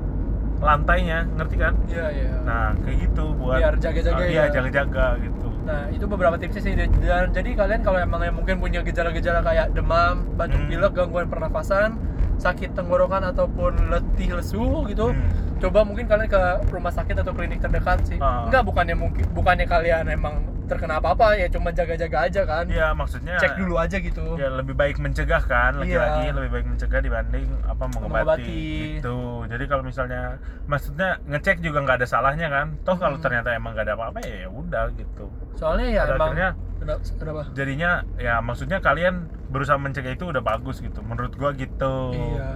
lantainya 0.62 1.26
ngerti 1.34 1.56
kan? 1.58 1.74
Iya 1.90 2.06
iya. 2.14 2.30
Nah 2.40 2.78
kayak 2.78 2.96
gitu 3.02 3.34
buat 3.34 3.58
Biar 3.58 3.74
jaga-jaga 3.74 4.22
uh, 4.22 4.28
iya 4.28 4.44
ya. 4.46 4.52
jaga-jaga 4.54 5.06
gitu 5.18 5.43
Nah, 5.64 5.88
itu 5.88 6.04
beberapa 6.04 6.36
tipsnya 6.36 6.62
sih. 6.62 6.74
Dan 6.76 6.92
jadi 7.32 7.50
kalian 7.56 7.80
kalau 7.80 7.98
emang 7.98 8.20
yang 8.20 8.36
mungkin 8.36 8.60
punya 8.60 8.84
gejala-gejala 8.84 9.40
kayak 9.40 9.72
demam, 9.72 10.28
batuk 10.36 10.60
Hmm. 10.60 10.68
pilek, 10.68 10.92
gangguan 10.92 11.26
pernafasan, 11.26 11.96
sakit 12.36 12.76
tenggorokan 12.76 13.24
ataupun 13.32 13.88
letih 13.88 14.36
lesu 14.36 14.84
gitu, 14.86 15.16
Hmm. 15.16 15.24
coba 15.58 15.88
mungkin 15.88 16.04
kalian 16.04 16.28
ke 16.28 16.40
rumah 16.68 16.92
sakit 16.92 17.16
atau 17.24 17.32
klinik 17.32 17.64
terdekat 17.64 18.04
sih. 18.04 18.18
Ah. 18.20 18.44
Enggak, 18.44 18.62
bukannya 18.68 18.96
mungkin 18.98 19.24
bukannya 19.32 19.64
kalian 19.64 20.04
emang 20.12 20.44
terkena 20.64 20.96
apa-apa 20.96 21.34
ya 21.34 21.46
cuma 21.46 21.68
jaga-jaga 21.70 22.18
aja 22.22 22.42
kan. 22.42 22.64
Iya 22.66 22.90
maksudnya 22.90 23.36
Cek 23.36 23.54
dulu 23.54 23.76
aja 23.76 23.96
gitu. 23.96 24.34
ya 24.34 24.48
lebih 24.50 24.72
baik 24.72 24.96
mencegah 24.96 25.40
kan 25.40 25.76
lagi-lagi 25.76 26.24
Iya. 26.24 26.32
lebih 26.32 26.50
baik 26.50 26.66
mencegah 26.66 27.00
dibanding 27.00 27.46
apa 27.62 27.84
mengobati, 27.86 28.08
Mengobati. 28.08 28.58
gitu 28.96 29.18
jadi 29.46 29.64
kalau 29.66 29.82
misalnya 29.82 30.22
maksudnya 30.64 31.08
ngecek 31.22 31.60
juga 31.60 31.78
nggak 31.80 31.96
ada 31.98 32.06
salahnya 32.06 32.48
kan 32.48 32.66
toh 32.80 32.96
kalau 32.96 33.14
Hmm. 33.14 33.24
ternyata 33.24 33.52
emang 33.52 33.72
nggak 33.72 33.84
ada 33.84 33.94
apa-apa 33.94 34.18
ya 34.20 34.36
ya 34.38 34.48
udah 34.48 34.84
gitu 34.92 35.26
Soalnya 35.54 35.86
ya 35.86 36.02
Pada 36.02 36.12
emang 36.12 36.26
akhirnya 36.26 36.50
kenapa? 36.74 37.00
kenapa? 37.14 37.42
jadinya 37.52 37.90
ya 38.16 38.34
maksudnya 38.40 38.78
kalian 38.78 39.14
berusaha 39.46 39.76
mencegah 39.76 40.12
itu 40.12 40.24
udah 40.26 40.42
bagus 40.42 40.76
gitu 40.78 40.98
menurut 41.00 41.32
gua 41.34 41.52
gitu 41.52 41.94
Iya. 42.10 42.48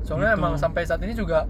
Soalnya 0.00 0.30
Gitu. 0.30 0.38
emang 0.38 0.54
sampai 0.54 0.82
saat 0.82 1.02
ini 1.02 1.12
juga 1.12 1.44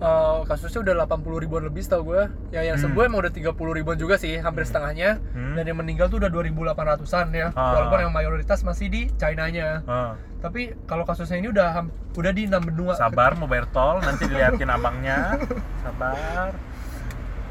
eh, 0.00 0.38
kasusnya 0.44 0.80
udah 0.82 0.94
80 0.98 1.12
ribuan 1.38 1.62
lebih 1.62 1.80
setahu 1.80 2.02
gue. 2.08 2.22
Ya 2.50 2.64
yang 2.64 2.74
Hmm. 2.74 2.88
sembuh 2.88 3.02
emang 3.02 3.20
udah 3.20 3.30
30 3.30 3.52
ribuan 3.70 3.94
juga 3.94 4.16
sih, 4.16 4.36
hampir 4.36 4.64
setengahnya. 4.64 5.20
Hmm. 5.30 5.54
Dan 5.54 5.64
yang 5.66 5.78
meninggal 5.78 6.08
tuh 6.08 6.18
udah 6.18 6.28
2800-an 6.28 7.28
ya. 7.30 7.48
Ah. 7.52 7.76
Walaupun 7.76 7.98
yang 8.00 8.12
mayoritas 8.12 8.60
masih 8.62 8.88
di 8.88 9.12
China-nya. 9.14 9.84
Ah, 9.84 10.16
Tapi 10.40 10.72
kalau 10.84 11.04
kasusnya 11.04 11.36
ini 11.36 11.48
udah 11.48 11.84
udah 12.10 12.32
di 12.32 12.44
enam 12.44 12.62
benua. 12.62 12.96
sabar 12.96 13.36
mau 13.36 13.44
bayar 13.44 13.68
tol 13.68 14.00
nanti 14.00 14.24
diliatin 14.24 14.66
abangnya 14.68 15.36
sabar 15.78 16.48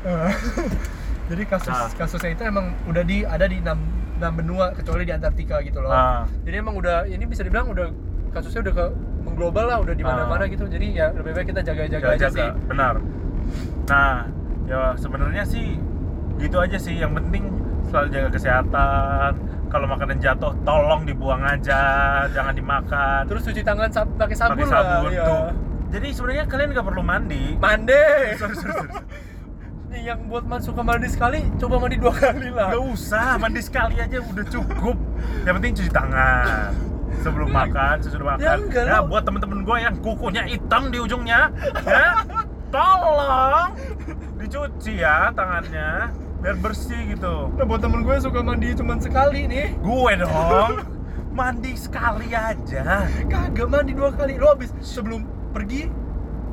Jadi 1.29 1.44
kasus 1.46 1.70
Ah. 1.70 1.86
kasusnya 1.94 2.32
itu 2.32 2.44
emang 2.44 2.74
udah 2.84 3.03
di 3.03 3.22
ada 3.22 3.46
di 3.46 3.62
enam 3.62 3.77
enam 4.18 4.34
benua 4.34 4.74
kecuali 4.74 5.06
di 5.06 5.13
Antartika 5.13 5.62
gitu 5.62 5.79
loh. 5.79 5.94
Ah. 5.94 6.25
Jadi 6.41 6.56
emang 6.58 6.74
udah 6.74 7.06
ini 7.06 7.24
bisa 7.24 7.46
dibilang 7.46 7.70
udah 7.70 7.94
kasusnya 8.29 8.63
udah 8.63 8.74
ke 8.74 8.86
mengglobal 9.29 9.65
lah, 9.65 9.77
udah 9.79 9.91
di 9.91 10.01
mana-mana 10.01 10.43
Ah. 10.43 10.48
gitu. 10.48 10.65
Jadi 10.65 10.88
ya 10.91 11.07
lebih 11.12 11.31
baik 11.31 11.48
kita 11.48 11.62
jaga-jaga 11.62 12.07
aja 12.12 12.27
sih. 12.27 12.50
benar 12.65 12.95
nah 13.86 14.21
ya 14.65 14.93
sebenarnya 14.93 15.41
sih 15.43 15.81
gitu 16.38 16.57
aja 16.57 16.77
sih 16.77 16.93
yang 16.95 17.12
penting 17.12 17.50
selalu 17.83 18.07
jaga 18.12 18.29
kesehatan 18.31 19.31
kalau 19.67 19.86
makanan 19.86 20.17
jatuh 20.17 20.53
tolong 20.62 21.03
dibuang 21.03 21.41
aja 21.41 21.81
jangan 22.36 22.53
dimakan 22.53 23.25
Terus 23.25 23.41
cuci 23.43 23.62
tangan 23.62 23.89
sa- 23.89 24.05
pakai 24.05 24.36
sabun, 24.36 24.53
pakai 24.55 24.67
sabun 24.67 24.86
lah. 25.03 25.12
iya. 25.12 25.25
tuh 25.25 25.45
jadi 25.89 26.07
sebenarnya 26.12 26.45
kalian 26.45 26.69
nggak 26.71 26.86
perlu 26.86 27.01
mandi. 27.01 27.43
mandi 27.55 28.05
Sorry, 28.38 28.53
sorry, 28.53 28.74
sorry. 28.77 28.91
nih 29.89 30.01
yang 30.05 30.29
buat 30.29 30.45
masuk 30.45 30.77
ke 30.77 30.83
mandi 30.83 31.07
sekali 31.07 31.39
coba 31.57 31.75
mandi 31.79 31.98
dua 31.98 32.13
kali 32.13 32.50
lah 32.51 32.69
Gak 32.69 32.86
usah, 32.86 33.29
mandi 33.36 33.57
sekali 33.59 33.98
aja 33.98 34.21
udah 34.21 34.45
cukup. 34.45 34.98
Yang 35.41 35.53
penting 35.55 35.74
cuci 35.75 35.89
tangan 35.89 36.69
sebelum 37.19 37.49
makan, 37.49 37.95
sesudah 37.99 38.25
makan. 38.29 38.41
Ya 38.41 38.53
enggak, 38.55 38.83
Ya, 38.83 38.97
lo- 38.97 39.07
buat 39.07 39.23
temen-temen 39.23 39.59
gue 39.61 39.77
yang 39.77 39.95
kukunya 39.97 40.43
hitam 40.45 40.88
di 40.88 40.97
ujungnya, 40.97 41.51
ya, 41.81 42.23
tolong 42.73 43.73
dicuci 44.35 44.93
ya 44.97 45.29
tangannya 45.31 46.13
biar 46.39 46.55
bersih 46.55 47.11
gitu. 47.11 47.51
nah 47.51 47.65
buat 47.65 47.77
temen 47.77 47.99
gue 48.01 48.15
suka 48.17 48.39
mandi 48.39 48.71
cuma 48.71 48.95
sekali 48.95 49.43
nih 49.43 49.75
Gue 49.77 50.15
dong, 50.15 50.79
mandi 51.35 51.75
sekali 51.75 52.31
aja. 52.31 53.03
kagak 53.25 53.67
mandi 53.67 53.91
dua 53.91 54.09
kali 54.09 54.35
lo 54.35 54.53
habis 54.53 54.71
sebelum 54.79 55.23
pergi 55.49 55.91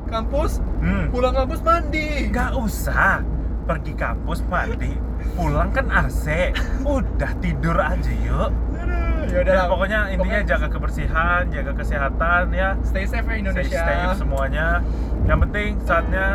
kampus 0.05 0.59
Hmm. 0.77 1.07
pulang 1.07 1.33
kampus 1.33 1.59
mandi 1.61 2.27
Gak 2.27 2.53
usah 2.53 3.23
pergi 3.63 3.93
kampus 3.93 4.43
mandi, 4.43 4.95
pulang 5.33 5.67
kan 5.69 5.87
AC, 5.89 6.55
udah 6.87 7.31
tidur 7.37 7.75
aja 7.75 8.11
yuk. 8.17 8.51
Ya 9.27 9.39
udah 9.43 9.59
pokoknya 9.67 9.99
intinya 10.15 10.39
Pokoknya 10.39 10.41
jaga 10.47 10.67
kebersihan, 10.71 11.41
jaga 11.51 11.71
kesehatan 11.75 12.43
ya. 12.55 12.69
stay 12.83 13.05
safe 13.05 13.27
ya 13.27 13.35
Indonesia 13.35 13.67
Stay 13.67 13.79
safe 13.83 14.15
semuanya. 14.15 14.67
Yang 15.27 15.39
penting 15.47 15.69
saatnya 15.83 16.27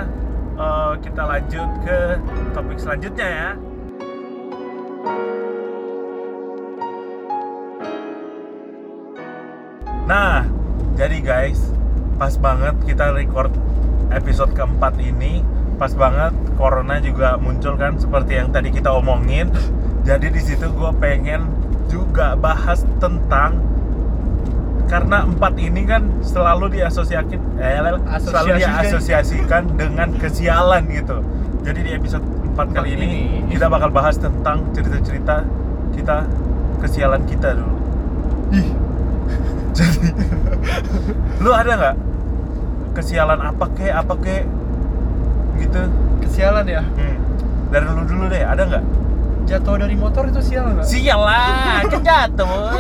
eh, 0.61 0.93
kita 1.01 1.23
lanjut 1.25 1.69
ke 1.85 1.99
topik 2.53 2.79
selanjutnya 2.79 3.29
ya. 3.29 3.51
Nah, 10.03 10.45
jadi 10.99 11.25
guys, 11.25 11.73
pas 12.21 12.35
banget 12.37 12.75
kita 12.85 13.17
record 13.17 13.49
episode 14.13 14.53
keempat 14.53 15.01
ini, 15.01 15.41
pas 15.81 15.95
banget 15.97 16.37
corona 16.61 17.01
juga 17.01 17.41
muncul 17.41 17.81
kan 17.81 17.97
seperti 17.97 18.37
yang 18.37 18.53
tadi 18.53 18.69
kita 18.69 18.93
omongin. 18.93 19.49
Jadi 20.03 20.35
di 20.35 20.43
situ 20.43 20.69
gue 20.75 20.91
pengen 20.99 21.47
juga 21.93 22.33
bahas 22.35 22.81
tentang 22.97 23.61
karena 24.89 25.25
empat 25.25 25.57
ini 25.57 25.85
kan 25.85 26.05
selalu 26.21 26.73
diasosiasikan 26.73 27.41
eh, 27.61 27.81
selalu 27.81 27.99
Asosiasikan. 28.09 28.57
diasosiasikan 28.57 29.63
dengan 29.77 30.09
kesialan 30.17 30.89
gitu. 30.89 31.21
Jadi 31.63 31.81
di 31.81 31.91
episode 31.93 32.25
4 32.53 32.77
kali 32.77 32.97
ini 32.97 33.07
ini. 33.07 33.23
kita 33.53 33.69
bakal 33.69 33.89
bahas 33.89 34.17
tentang 34.17 34.65
cerita-cerita 34.73 35.45
kita 35.93 36.25
kesialan 36.81 37.25
kita 37.25 37.57
dulu. 37.57 37.77
Ih, 38.53 38.69
Jadi 39.77 40.09
lu 41.41 41.53
ada 41.53 41.73
nggak 41.73 41.97
kesialan 42.93 43.41
apa 43.41 43.65
kek 43.73 43.93
apa 43.93 44.15
kek 44.21 44.45
gitu? 45.57 45.83
kesialan 46.21 46.65
ya 46.65 46.83
Hmm. 46.85 47.17
Dari 47.73 47.85
lu 47.89 48.05
dulu 48.05 48.25
deh, 48.29 48.45
ada 48.45 48.63
nggak? 48.69 48.85
Jatuh 49.45 49.75
dari 49.77 49.95
motor 49.95 50.27
itu 50.27 50.41
sial 50.41 50.65
nggak 50.71 50.87
Sial 50.87 51.21
lah, 51.21 51.83
kan 51.85 52.01
jatuh 52.01 52.73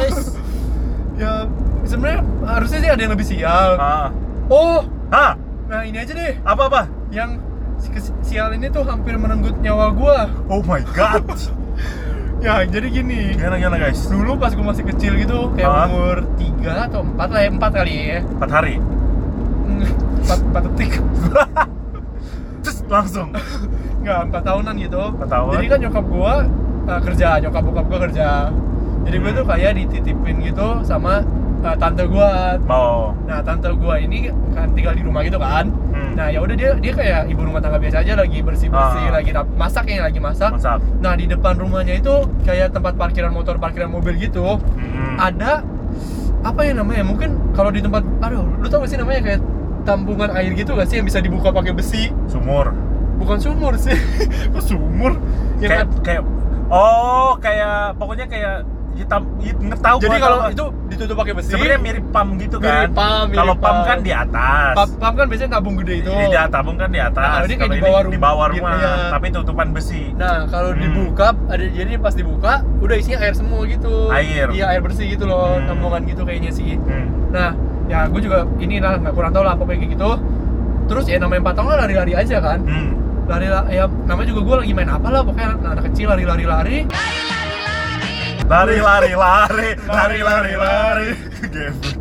ya 1.21 1.45
sebenarnya 1.83 2.21
harusnya 2.43 2.79
sih 2.79 2.91
ada 2.91 3.01
yang 3.01 3.13
lebih 3.13 3.27
sial 3.27 3.71
Ah, 3.77 4.09
oh 4.47 4.87
Hah? 5.09 5.35
nah 5.67 5.83
ini 5.83 5.99
aja 5.99 6.13
deh 6.13 6.33
Apa 6.43 6.63
apa? 6.67 6.83
yang 7.11 7.37
sial 8.23 8.53
ini 8.53 8.69
tuh 8.69 8.83
hampir 8.83 9.15
menenggut 9.15 9.59
nyawa 9.59 9.91
gua 9.91 10.31
Oh 10.47 10.63
my 10.63 10.81
god. 10.95 11.27
ya 12.45 12.63
jadi 12.63 12.87
gini 12.89 13.35
Gimana 13.35 13.57
gimana 13.57 13.77
guys? 13.79 14.07
dulu 14.07 14.35
pas 14.35 14.51
gua 14.53 14.71
masih 14.71 14.87
kecil 14.87 15.15
gitu 15.17 15.51
kayak 15.53 15.69
Ah. 15.69 15.87
umur 15.87 16.23
3 16.39 16.87
atau 16.87 17.03
4 17.03 17.19
lah 17.27 17.41
ya 17.41 17.51
4 17.51 17.59
kali 17.75 17.95
ya 18.09 18.21
Empat 18.23 18.51
hari. 18.51 18.75
4, 20.23 20.31
4 20.55 20.67
detik 20.71 20.93
langsung. 22.89 23.29
Enggak, 24.03 24.21
4 24.29 24.43
tahunan 24.43 24.75
gitu 24.77 25.03
Empat 25.15 25.29
tahun. 25.29 25.51
Jadi 25.55 25.67
kan 25.67 25.79
nyokap 25.81 26.05
gua 26.07 26.35
uh, 26.85 27.01
kerja, 27.01 27.29
nyokap 27.39 27.63
bokap 27.63 27.87
gua 27.87 27.99
kerja 28.03 28.29
Jadi 29.03 29.17
gua 29.19 29.31
Hmm. 29.31 29.39
tuh 29.39 29.47
kayak 29.47 29.71
dititipin 29.77 30.37
gitu 30.43 30.67
sama 30.83 31.23
uh, 31.61 31.77
tante 31.77 32.03
gua 32.07 32.59
Mau. 32.61 33.15
Nah 33.25 33.39
tante 33.41 33.71
gua 33.73 33.95
ini 33.97 34.27
kan 34.53 34.71
tinggal 34.73 34.95
di 34.95 35.03
rumah 35.03 35.23
gitu 35.23 35.39
kan 35.39 35.71
Hmm. 35.93 36.13
Nah 36.15 36.29
ya 36.29 36.41
udah 36.41 36.53
dia 36.53 36.73
dia 36.77 36.93
kayak 36.93 37.29
ibu 37.29 37.41
rumah 37.43 37.61
tangga 37.61 37.77
biasa 37.77 38.01
aja 38.01 38.17
lagi 38.17 38.41
bersih 38.41 38.69
bersih, 38.69 39.07
Ah. 39.07 39.13
lagi 39.13 39.31
masak 39.55 39.85
ya 39.87 40.03
lagi 40.03 40.19
masak. 40.19 40.51
Masak. 40.53 40.81
Nah 40.99 41.13
di 41.15 41.25
depan 41.25 41.55
rumahnya 41.55 41.95
itu 41.95 42.15
kayak 42.43 42.73
tempat 42.73 42.97
parkiran 42.97 43.29
motor, 43.29 43.57
parkiran 43.57 43.89
mobil 43.89 44.17
gitu. 44.17 44.57
Hmm. 44.57 45.17
Ada 45.17 45.61
apa 46.43 46.61
ya 46.63 46.75
namanya? 46.75 47.05
Mungkin 47.05 47.53
kalau 47.53 47.71
di 47.71 47.79
tempat, 47.79 48.03
aduh, 48.19 48.43
lu 48.59 48.67
tau 48.67 48.83
gak 48.83 48.91
sih 48.91 48.99
namanya 48.99 49.21
kayak 49.23 49.41
tambungan 49.83 50.31
air 50.33 50.53
gitu 50.53 50.73
gak 50.73 50.87
sih 50.87 50.97
yang 50.97 51.07
bisa 51.07 51.19
dibuka 51.19 51.49
pakai 51.49 51.73
besi? 51.73 52.09
Sumur. 52.27 52.71
Bukan 53.15 53.39
sumur 53.39 53.75
sih, 53.77 53.95
kok 54.53 54.63
sumur? 54.63 55.15
Yang 55.59 55.71
Kayak 55.71 55.87
kayak 56.03 56.23
oh 56.69 57.39
kayak 57.39 57.77
pokoknya 57.95 58.27
kayak 58.27 58.55
hitam 58.93 59.25
hit, 59.39 59.57
ngetahu 59.57 59.97
jadi 59.99 60.19
kalau 60.21 60.39
tahu. 60.39 60.53
itu 60.53 60.65
ditutup 60.91 61.17
pakai 61.17 61.33
besi. 61.33 61.49
sebenarnya 61.49 61.81
mirip 61.81 62.05
pam 62.13 62.37
gitu 62.37 62.57
Mirip 62.59 62.69
kan. 62.69 62.89
pam, 62.93 63.25
mirip 63.25 63.39
Kalau 63.41 63.55
pam 63.57 63.73
pam. 63.73 63.87
kan 63.87 63.99
di 63.99 64.13
atas. 64.13 64.75
pam, 64.75 64.89
pam 65.01 65.13
kan 65.15 65.27
biasanya 65.27 65.51
tabung 65.51 65.75
gede 65.77 65.95
itu. 65.99 66.13
Iya, 66.13 66.43
tabung 66.47 66.77
kan 66.77 66.91
di 66.91 67.01
atas. 67.01 67.25
Nah, 67.25 67.41
ini 67.43 67.55
kayak 67.57 67.73
di 67.73 67.81
bawah 67.81 68.01
di 68.03 68.07
rumah 68.11 68.21
bawah 68.27 68.47
gitu, 68.49 68.61
rumah, 68.61 68.75
ya. 68.77 68.93
tapi 69.09 69.27
tutupan 69.31 69.69
besi. 69.71 70.13
Nah, 70.13 70.45
kalau 70.47 70.71
Hmm. 70.71 70.81
dibuka, 70.83 71.33
ada 71.47 71.65
jadi 71.65 71.93
pas 71.97 72.13
dibuka, 72.13 72.53
udah 72.79 72.97
isinya 72.99 73.19
air 73.21 73.33
semua 73.33 73.65
gitu. 73.65 74.13
Air. 74.13 74.47
Iya, 74.51 74.65
air 74.69 74.83
bersih 74.83 75.07
gitu 75.09 75.25
loh, 75.25 75.57
Hmm. 75.57 75.67
tambungan 75.67 76.03
gitu 76.05 76.23
kayaknya 76.23 76.53
sih. 76.53 76.77
Hmm. 76.77 77.33
Nah, 77.33 77.57
ya 77.93 78.09
gue 78.09 78.21
juga 78.25 78.49
ini 78.57 78.81
lah 78.81 78.97
nggak 78.97 79.13
kurang 79.13 79.37
tahu 79.37 79.45
lah 79.45 79.53
apa 79.53 79.65
kayak 79.69 79.93
gitu. 79.93 80.11
Terus 80.89 81.05
ya 81.13 81.21
namanya 81.21 81.41
empat 81.45 81.55
tahun 81.61 81.69
lah 81.69 81.79
lari-lari 81.85 82.13
aja 82.17 82.37
kan. 82.41 82.65
Hmm. 82.65 82.91
Lari 83.29 83.47
ya 83.69 83.85
namanya 84.09 84.29
juga 84.33 84.41
gue 84.49 84.57
lagi 84.65 84.73
main 84.73 84.89
apa 84.89 85.09
lah 85.13 85.21
pokoknya 85.21 85.47
anak, 85.53 85.61
anak 85.77 85.85
kecil 85.93 86.07
lari-lari 86.09 86.45
lari. 86.49 86.79
Lari 88.49 88.79
lari 88.81 89.13
lari 89.23 89.71
lari 89.85 90.19
lari 90.25 90.53
lari. 90.57 91.09
Geblek. 91.53 91.97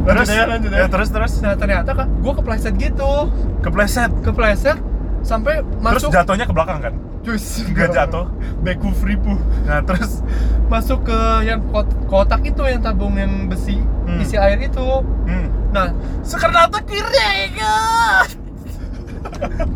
Lanjut 0.00 0.32
ya, 0.32 0.44
lanjut 0.48 0.70
ya. 0.72 0.78
ya 0.80 0.86
terus 0.88 1.08
terus 1.12 1.32
Nah, 1.44 1.54
ternyata 1.60 1.92
kan 1.92 2.08
gue 2.08 2.32
kepleset 2.32 2.74
gitu. 2.80 3.28
kepleset. 3.60 4.08
Kepleset 4.24 4.89
sampai 5.22 5.60
Terus 5.60 6.02
masuk 6.02 6.10
jatuhnya 6.10 6.44
ke 6.44 6.52
belakang 6.52 6.78
kan? 6.80 6.94
Cus, 7.20 7.60
Nggak 7.66 7.88
jatuh. 7.92 8.24
Beku 8.60 8.88
fripu. 8.94 9.34
Nah 9.62 9.78
terus 9.82 10.22
Masuk 10.66 11.04
ke 11.04 11.18
yang 11.42 11.58
kot- 11.66 11.90
kotak 12.06 12.40
itu 12.42 12.62
yang 12.62 12.80
tabung 12.80 13.14
yang 13.14 13.46
besi 13.46 13.78
Hmm. 14.00 14.16
isi 14.18 14.34
air 14.34 14.58
itu. 14.58 14.86
hmm. 15.26 15.46
Nah, 15.70 15.92
Sekarang 16.20 16.72
kiri 16.80 17.52
ya 17.52 17.76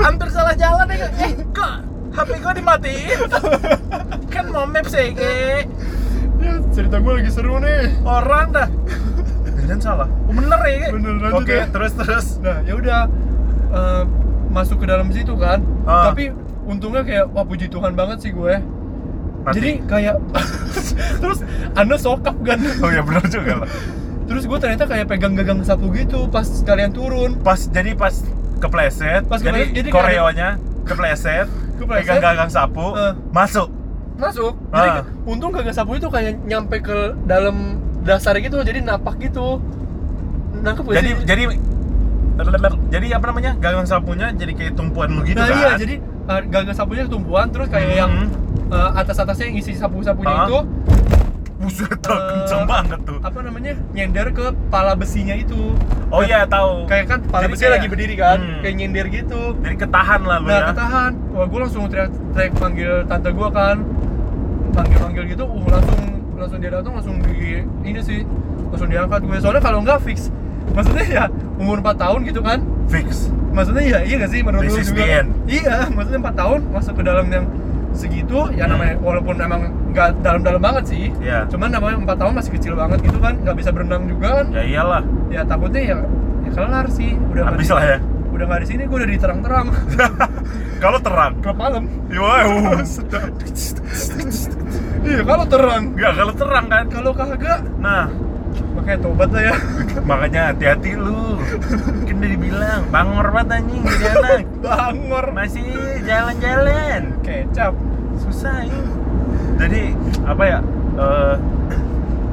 Hampir 0.00 0.26
salah 0.30 0.54
jalan 0.54 0.86
ya 0.88 1.08
Eh 1.18 1.30
kok 1.50 1.72
HP 2.10 2.28
gue 2.38 2.52
dimatiin 2.56 3.18
Kan 4.26 4.44
mau 4.48 4.64
maps 4.64 4.90
ya 4.90 5.10
Ge. 5.10 5.66
ya, 6.38 6.52
cerita 6.70 6.96
gue 6.96 7.12
lagi 7.12 7.28
seru 7.28 7.58
nih. 7.58 8.00
Orang 8.00 8.50
dah 8.50 8.66
Jangan 9.60 9.80
salah 9.80 10.08
Oh 10.24 10.32
bener 10.32 10.58
ya? 10.64 10.88
Bener, 10.90 11.14
Oke 11.32 11.54
ya. 11.56 11.64
terus 11.68 11.92
terus 11.94 12.26
Nah, 12.38 12.58
ya 12.62 12.72
udah 12.74 13.00
eh, 13.70 14.04
masuk 14.48 14.82
ke 14.82 14.86
dalam 14.86 15.08
situ 15.10 15.34
kan. 15.34 15.62
Ah. 15.84 16.10
Tapi 16.10 16.34
untungnya 16.62 17.02
kayak 17.02 17.30
wah 17.30 17.42
puji 17.42 17.66
Tuhan 17.66 17.94
banget 17.94 18.18
sih 18.20 18.30
gue. 18.30 18.54
Mati. 19.40 19.54
Jadi 19.56 19.70
kayak 19.86 20.20
terus 21.24 21.40
Anda 21.72 21.96
sokap 21.96 22.36
kan. 22.42 22.60
Oh 22.78 22.90
ya 22.90 23.00
bener 23.00 23.24
juga 23.24 23.64
lah 23.64 23.70
Terus 24.28 24.44
gue 24.44 24.58
ternyata 24.60 24.84
kayak 24.84 25.08
pegang-gagang 25.08 25.64
sapu 25.64 25.88
gitu 25.90 26.28
pas 26.28 26.44
kalian 26.44 26.92
turun. 26.92 27.40
Pas 27.40 27.56
jadi 27.58 27.96
pas 27.96 28.12
kepleset 28.60 29.24
Pas 29.24 29.40
Jadi, 29.40 29.64
kepleset, 29.64 29.74
jadi 29.74 29.88
koreonya 29.90 30.48
kepleset 30.84 31.48
Kepleset. 31.80 32.04
Pegang 32.04 32.20
gagang 32.20 32.50
sapu 32.52 32.92
Eh. 32.92 33.12
Masuk 33.32 33.72
Masuk. 34.14 34.52
Jadi 34.68 34.88
Ah. 34.92 35.02
untung 35.24 35.50
gagang 35.50 35.72
sapu 35.72 35.96
itu 35.96 36.06
kayak 36.06 36.36
nyampe 36.44 36.76
ke 36.78 37.16
dalam 37.24 37.80
dasar 38.00 38.36
gitu 38.36 38.60
jadi 38.60 38.84
napak 38.84 39.16
gitu. 39.18 39.56
Nangkep 40.52 40.84
Jadi 40.92 41.10
sih? 41.10 41.24
jadi 41.24 41.42
jadi 42.88 43.06
apa 43.12 43.24
namanya 43.26 43.50
gagang 43.54 43.84
sapunya 43.84 44.32
jadi 44.32 44.52
kayak 44.52 44.72
tumpuan 44.74 45.10
begitu 45.14 45.36
nah 45.36 45.46
kan 45.46 45.56
iya 45.56 45.70
jadi 45.76 45.94
uh, 46.26 46.40
gagang 46.44 46.74
sapunya 46.74 47.02
ketumpuan 47.04 47.46
terus 47.48 47.68
kayak 47.68 47.92
yang 47.96 48.12
Hmm. 48.12 48.28
uh, 48.70 48.90
atas-atasnya 48.96 49.46
yang 49.46 49.58
isi 49.58 49.72
sapu-sapunya 49.74 50.30
Ah. 50.30 50.46
itu 50.46 50.58
Buset, 51.60 51.92
Eh, 51.92 52.00
kenceng 52.00 52.64
banget 52.64 53.04
tuh. 53.04 53.20
apa 53.20 53.36
namanya 53.38 53.76
nyender 53.92 54.32
ke 54.32 54.48
pala 54.68 54.96
besinya 54.96 55.36
itu 55.36 55.76
Oh 56.08 56.22
iya 56.22 56.48
tahu. 56.48 56.88
kayak 56.88 57.04
kan 57.06 57.18
pala 57.22 57.44
Jadi 57.44 57.52
besinya 57.52 57.68
kayak- 57.68 57.76
lagi 57.76 57.88
berdiri 57.90 58.14
kan 58.16 58.38
Hmm. 58.40 58.60
kayak 58.60 58.74
nyender 58.74 59.06
gitu 59.10 59.40
Jadi 59.58 59.76
ketahan 59.76 60.20
lah 60.22 60.38
nah 60.40 60.48
ya. 60.50 60.66
ketahan 60.72 61.10
wah 61.30 61.44
gue 61.44 61.58
langsung 61.60 61.84
teriak 61.86 62.08
teriak 62.32 62.52
panggil 62.54 63.04
tante 63.04 63.28
gue 63.28 63.48
kan 63.50 63.76
panggil 64.72 64.98
panggil 64.98 65.22
gitu 65.28 65.44
uh 65.44 65.66
langsung 65.68 66.00
langsung 66.32 66.58
dia 66.58 66.70
datang 66.70 66.92
langsung 66.94 67.16
di 67.20 67.38
ini 67.82 68.00
sih 68.00 68.20
langsung 68.66 68.88
diangkat 68.88 69.20
gue 69.20 69.36
soalnya 69.36 69.60
kalau 69.60 69.78
nggak 69.82 70.00
fix 70.00 70.32
maksudnya 70.70 71.06
ya 71.06 71.24
umur 71.56 71.78
4 71.78 71.96
tahun 71.96 72.20
gitu 72.24 72.40
kan 72.40 72.58
Fix. 72.86 73.28
maksudnya 73.50 73.82
ya 73.82 73.98
iya 74.00 74.16
gak 74.18 74.30
sih 74.30 74.40
menurut 74.40 74.64
This 74.64 74.76
lu 74.86 74.94
juga 74.94 75.04
end. 75.18 75.28
iya 75.46 75.88
maksudnya 75.88 76.20
4 76.22 76.34
tahun 76.36 76.60
masuk 76.70 76.94
ke 76.94 77.02
dalam 77.02 77.26
yang 77.26 77.46
segitu 77.92 78.38
ya 78.52 78.64
Hmm. 78.64 78.72
namanya 78.72 78.94
walaupun 78.98 79.34
emang 79.36 79.62
nggak 79.90 80.22
dalam-dalam 80.22 80.58
banget 80.58 80.84
sih 80.86 81.10
Iya. 81.18 81.46
cuman 81.46 81.68
namanya 81.68 81.96
empat 81.98 82.16
tahun 82.16 82.32
masih 82.34 82.52
kecil 82.54 82.72
banget 82.74 83.02
gitu 83.02 83.18
kan 83.18 83.34
nggak 83.36 83.56
bisa 83.56 83.70
berenang 83.70 84.06
juga 84.06 84.28
kan 84.36 84.46
Ya 84.52 84.62
iyalah. 84.64 85.02
ya 85.28 85.42
takutnya 85.42 85.82
ya 85.84 85.96
ya 86.40 86.50
kelar 86.52 86.86
sih 86.88 87.18
udah 87.28 87.42
nggak 87.42 87.54
Habis 87.56 87.66
di- 87.66 87.74
lah 87.74 87.84
ya. 87.84 87.98
udah 88.30 88.44
nggak 88.46 88.60
di 88.60 88.68
sini 88.68 88.82
gue 88.86 88.96
udah 88.96 89.10
di 89.10 89.18
terang-terang 89.18 89.66
Kalau 90.82 90.98
terang. 90.98 91.32
klub 91.40 91.56
malam 91.56 91.84
Wow. 92.08 92.78
iya 95.02 95.20
kalau 95.22 95.44
terang 95.44 95.82
Enggak, 95.90 96.12
kalau 96.14 96.34
terang 96.34 96.64
kan. 96.66 96.84
kalau 96.86 97.10
kagak 97.12 97.60
Nah, 97.76 98.06
makanya 98.70 98.98
tobat 99.00 99.28
lah 99.30 99.42
ya 99.44 99.54
makanya 100.10 100.40
hati-hati 100.50 100.90
lu. 100.94 101.38
Kan 102.04 102.14
udah 102.16 102.30
dibilang, 102.30 102.80
bangor 102.88 103.26
banget 103.30 103.48
anjing 103.56 103.82
jadi 103.84 104.04
anak. 104.16 104.40
bangor 104.58 105.26
Masih 105.30 105.66
jalan-jalan. 106.02 107.00
kecap 107.20 107.72
Susah 108.16 108.62
ya. 108.62 108.80
Jadi 109.56 109.92
apa 110.22 110.42
ya? 110.42 110.58
eh, 110.96 111.34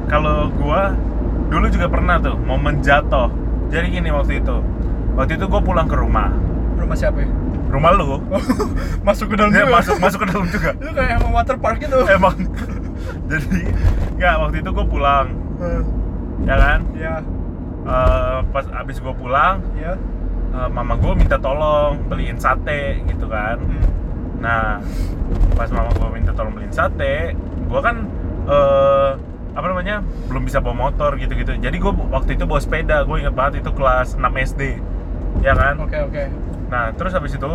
kalau 0.06 0.48
gua 0.52 0.92
dulu 1.48 1.66
juga 1.68 1.86
pernah 1.86 2.16
tuh 2.18 2.36
momen 2.36 2.80
jatuh. 2.80 3.28
Jadi 3.68 3.86
gini 3.90 4.08
waktu 4.08 4.38
itu. 4.38 4.56
Waktu 5.14 5.34
itu 5.34 5.46
gua 5.46 5.60
pulang 5.60 5.84
ke 5.84 5.94
rumah. 5.94 6.32
rumah 6.74 6.94
siapa 6.94 7.20
ya? 7.20 7.28
Rumah 7.68 7.90
lu. 7.92 8.20
masuk 9.06 9.28
ke 9.28 9.36
dalam 9.36 9.50
Dia 9.50 9.64
juga 9.64 9.74
masuk 9.74 9.96
masuk 9.98 10.18
ke 10.22 10.28
dalam 10.28 10.46
juga. 10.48 10.70
itu 10.74 10.90
kayak 10.90 11.10
emang 11.16 11.32
water 11.32 11.56
park 11.56 11.78
gitu 11.78 11.96
Emang. 12.06 12.36
Jadi 13.26 13.60
nggak 14.14 14.34
waktu 14.38 14.56
itu 14.58 14.70
gue 14.70 14.86
pulang, 14.86 15.26
Eh, 15.58 15.82
ya 16.46 16.56
kan? 16.56 16.80
ya 16.94 17.22
Eh, 17.88 18.38
pas 18.52 18.66
abis 18.84 19.00
gue 19.00 19.14
pulang, 19.16 19.64
ya 19.80 19.96
eh, 20.52 20.68
mama 20.68 21.00
gue 21.00 21.12
minta 21.16 21.40
tolong 21.40 22.04
beliin 22.04 22.36
sate 22.36 23.00
gitu 23.08 23.24
kan. 23.32 23.56
Hmm. 23.56 23.84
Nah, 24.44 24.84
pas 25.56 25.72
mama 25.72 25.88
gue 25.96 26.08
minta 26.12 26.36
tolong 26.36 26.52
beliin 26.52 26.74
sate, 26.74 27.32
gue 27.40 27.80
kan 27.80 28.04
eh 28.48 29.12
apa 29.56 29.66
namanya 29.72 30.04
belum 30.28 30.44
bisa 30.44 30.60
bawa 30.60 30.92
motor 30.92 31.16
gitu-gitu. 31.16 31.56
Jadi 31.56 31.76
gue 31.80 31.92
waktu 32.12 32.36
itu 32.36 32.44
bawa 32.44 32.60
sepeda, 32.60 33.08
gue 33.08 33.24
inget 33.24 33.32
banget 33.32 33.64
itu 33.64 33.72
kelas 33.72 34.20
6 34.20 34.20
SD, 34.52 34.62
ya 35.40 35.56
kan? 35.56 35.80
oke 35.80 35.98
oke 36.12 36.24
Nah, 36.68 36.92
terus 36.92 37.16
habis 37.16 37.32
itu 37.32 37.52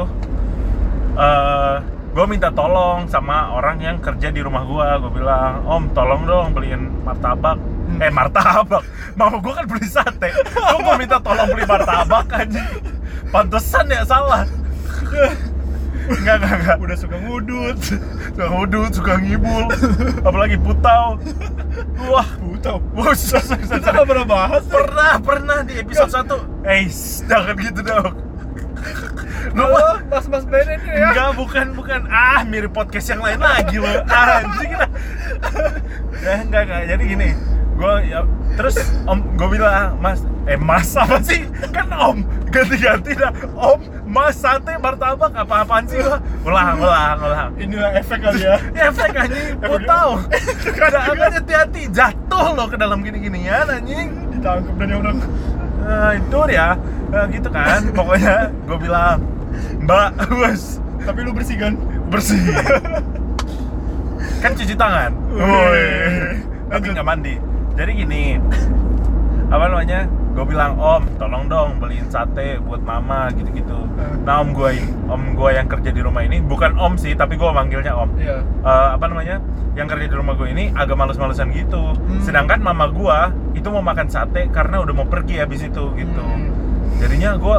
eh 1.13 1.77
gue 2.13 2.25
minta 2.25 2.49
tolong 2.49 3.05
sama 3.05 3.53
orang 3.53 3.77
yang 3.85 3.97
kerja 4.01 4.33
di 4.33 4.41
rumah 4.41 4.65
gue. 4.65 4.87
Gue 5.05 5.21
bilang, 5.21 5.61
Om, 5.61 5.93
tolong 5.93 6.25
dong 6.25 6.57
beliin 6.57 6.89
martabak. 7.05 7.61
Hmm. 7.83 7.99
Eh, 8.01 8.11
martabak. 8.11 8.83
Mama 9.13 9.37
gue 9.37 9.53
kan 9.53 9.65
beli 9.67 9.85
sate. 9.85 10.29
Gue 10.33 10.81
mau 10.81 10.95
minta 10.97 11.19
tolong 11.19 11.49
beli 11.51 11.65
martabak 11.67 12.27
aja. 12.31 12.63
Pantesan 13.29 13.85
ya 13.91 14.01
salah. 14.05 14.47
Enggak, 16.03 16.35
enggak, 16.43 16.57
enggak. 16.59 16.77
udah 16.83 16.97
suka 16.99 17.15
ngudut 17.15 17.77
Suka 17.79 18.45
ngudut, 18.49 18.91
suka 18.91 19.13
ngibul. 19.23 19.65
Apalagi 20.25 20.57
putau. 20.59 21.15
Wah, 22.11 22.27
Putau 22.41 22.77
bos. 22.91 23.31
kita 23.31 23.87
nggak 23.87 24.07
pernah 24.07 24.27
bahas. 24.27 24.63
Pernah, 24.67 25.11
pernah 25.23 25.57
di 25.63 25.79
episode 25.79 26.11
1. 26.11 26.67
Eh, 26.67 26.87
jangan 27.23 27.55
gitu 27.55 27.81
dong. 27.81 28.13
Lu 29.53 29.63
Halo, 29.63 30.01
mas-mas 30.09 30.43
Benen 30.47 30.79
ya 30.87 31.13
Enggak, 31.13 31.29
bukan, 31.35 31.65
bukan. 31.77 31.99
Ah, 32.09 32.41
mirip 32.43 32.73
podcast 32.73 33.11
yang 33.11 33.21
lain 33.21 33.39
lagi 33.39 33.77
loh. 33.79 34.01
Anjing 34.07 34.71
dah. 34.75 34.89
Ya, 36.19 36.35
enggak, 36.41 36.61
enggak. 36.67 36.81
Jadi 36.89 37.03
gini, 37.05 37.29
gue 37.73 37.93
ya, 38.05 38.21
terus 38.53 38.77
om 39.09 39.19
gue 39.33 39.47
bilang 39.57 39.97
mas 39.97 40.21
eh 40.45 40.59
mas 40.59 40.93
apa 41.01 41.17
sih? 41.23 41.47
Kan 41.73 41.89
om 41.93 42.21
ganti-ganti 42.53 43.17
dah. 43.17 43.31
Om 43.55 43.79
mas 44.05 44.37
sate 44.37 44.77
martabak 44.77 45.33
apa 45.33 45.65
apaan 45.65 45.89
sih 45.89 45.97
gua? 45.97 46.21
Ulang 46.45 46.77
ulang 46.77 47.17
ulang 47.17 47.51
inilah 47.57 47.91
efek 47.97 48.21
kali 48.21 48.45
ya. 48.45 48.55
Efek 48.91 49.09
anjing. 49.17 49.57
Gue 49.57 49.79
tahu. 49.87 50.11
Jangan 50.93 51.31
hati-hati. 51.33 51.81
Jatuh 51.89 52.47
lo 52.53 52.69
ke 52.69 52.77
dalam 52.77 53.01
gini-ginian 53.01 53.65
anjing. 53.65 54.13
Ditangkap 54.37 54.75
dan 54.77 54.89
orang. 54.93 55.17
Nah, 55.83 56.11
itu 56.15 56.39
ya 56.47 56.79
Nah, 57.13 57.29
gitu 57.29 57.49
kan. 57.53 57.81
Pokoknya 57.93 58.49
gue 58.65 58.77
bilang 58.81 59.21
mbak 59.81 60.17
bos. 60.33 60.81
Tapi 61.03 61.19
lu 61.21 61.31
bersih 61.35 61.57
kan? 61.61 61.73
Bersih. 62.09 62.41
Kan 64.41 64.51
cuci 64.57 64.75
tangan. 64.75 65.11
Woi. 65.33 65.85
tapi 66.73 66.89
nggak 66.89 67.05
mandi 67.05 67.37
jadi 67.73 67.91
gini 67.93 68.23
apa 69.53 69.65
namanya 69.69 70.09
gue 70.33 70.45
bilang 70.49 70.73
om 70.81 71.05
tolong 71.21 71.45
dong 71.45 71.77
beliin 71.77 72.09
sate 72.09 72.57
buat 72.57 72.81
mama 72.81 73.29
gitu-gitu. 73.37 73.85
Eh. 74.01 74.25
nah 74.25 74.41
om 74.41 74.49
gue 74.49 74.81
om 75.05 75.37
gue 75.37 75.49
yang 75.53 75.69
kerja 75.69 75.93
di 75.93 76.01
rumah 76.01 76.25
ini 76.25 76.41
bukan 76.41 76.73
om 76.73 76.97
sih 76.97 77.13
tapi 77.13 77.37
gue 77.37 77.45
manggilnya 77.45 77.93
om. 77.93 78.09
Iya. 78.17 78.41
Eh, 78.41 78.89
apa 78.97 79.05
namanya 79.05 79.37
yang 79.77 79.85
kerja 79.85 80.09
di 80.09 80.15
rumah 80.17 80.33
gue 80.33 80.49
ini 80.49 80.73
agak 80.73 80.97
males-malesan 80.97 81.53
gitu. 81.53 81.93
Hmm. 81.93 82.21
sedangkan 82.25 82.65
mama 82.65 82.89
gue 82.89 83.17
itu 83.61 83.67
mau 83.69 83.85
makan 83.85 84.09
sate 84.09 84.49
karena 84.49 84.81
udah 84.81 84.93
mau 84.97 85.05
pergi 85.05 85.37
habis 85.37 85.61
itu 85.61 85.85
gitu. 86.01 86.25
Hmm. 86.25 86.49
jadinya 86.97 87.37
gue 87.37 87.57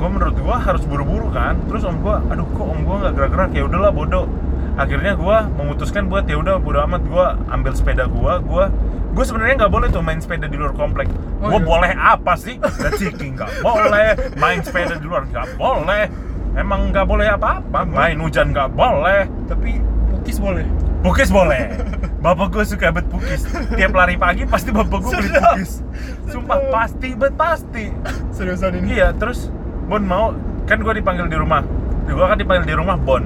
gue 0.00 0.08
menurut 0.08 0.32
gue 0.38 0.56
harus 0.56 0.86
buru-buru 0.86 1.34
kan. 1.34 1.58
Terus 1.66 1.82
om 1.82 1.98
gue 1.98 2.14
aduh 2.30 2.46
kok 2.46 2.62
om 2.62 2.78
gue 2.86 2.96
nggak 3.04 3.12
gerak-gerak? 3.18 3.50
Ya 3.58 3.62
udahlah 3.66 3.90
bodoh 3.90 4.30
akhirnya 4.76 5.12
gue 5.14 5.36
memutuskan 5.56 6.06
buat 6.06 6.26
ya 6.26 6.36
udah 6.36 6.58
bodo 6.58 6.82
amat 6.84 7.02
gue 7.02 7.26
ambil 7.50 7.72
sepeda 7.74 8.04
gue 8.06 8.32
gue 8.42 8.64
gue 9.10 9.24
sebenarnya 9.26 9.66
nggak 9.66 9.72
boleh 9.72 9.88
tuh 9.90 10.02
main 10.02 10.18
sepeda 10.18 10.46
di 10.46 10.54
luar 10.54 10.72
komplek 10.72 11.10
Oh, 11.40 11.48
gue 11.48 11.58
iya. 11.58 11.66
boleh 11.66 11.92
apa 11.96 12.32
sih 12.36 12.60
ciki 13.00 13.32
nggak 13.32 13.64
boleh 13.64 14.08
main 14.36 14.60
sepeda 14.60 14.94
di 14.94 15.04
luar 15.04 15.24
nggak 15.24 15.56
boleh 15.56 16.04
emang 16.52 16.92
nggak 16.92 17.06
boleh 17.06 17.26
apa-apa 17.26 17.88
main 17.88 18.20
hujan 18.20 18.52
nggak 18.52 18.70
boleh 18.70 19.24
tapi 19.46 19.80
pukis 20.12 20.36
boleh 20.36 20.66
Pukis 21.00 21.32
boleh. 21.32 21.72
Bapak 22.20 22.52
gue 22.52 22.60
suka 22.60 22.92
bet 22.92 23.08
pukis. 23.08 23.40
Tiap 23.72 23.96
lari 23.96 24.20
pagi 24.20 24.44
pasti 24.44 24.68
bapak 24.68 25.00
gue 25.00 25.12
beli 25.16 25.32
pukis. 25.32 25.80
Sumpah 26.28 26.60
pasti 26.68 27.16
bet 27.16 27.32
pasti. 27.40 27.88
seriusan 28.36 28.84
ini 28.84 29.00
Iya, 29.00 29.16
terus 29.16 29.48
Bon 29.88 30.04
mau 30.04 30.36
kan 30.68 30.76
gue 30.76 30.92
dipanggil 30.92 31.24
di 31.24 31.40
rumah. 31.40 31.64
Gue 32.04 32.20
kan 32.20 32.36
dipanggil 32.36 32.68
di 32.68 32.76
rumah 32.76 33.00
Bon. 33.00 33.24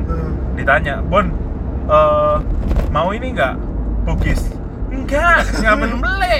Ditanya, 0.54 1.02
Bon, 1.02 1.26
eh, 1.86 2.36
mau 2.88 3.10
ini 3.10 3.32
nggak 3.32 3.54
pukis? 4.04 4.54
Enggak, 4.88 5.42
nggak 5.58 5.74
belum 5.76 5.98
beli. 6.00 6.36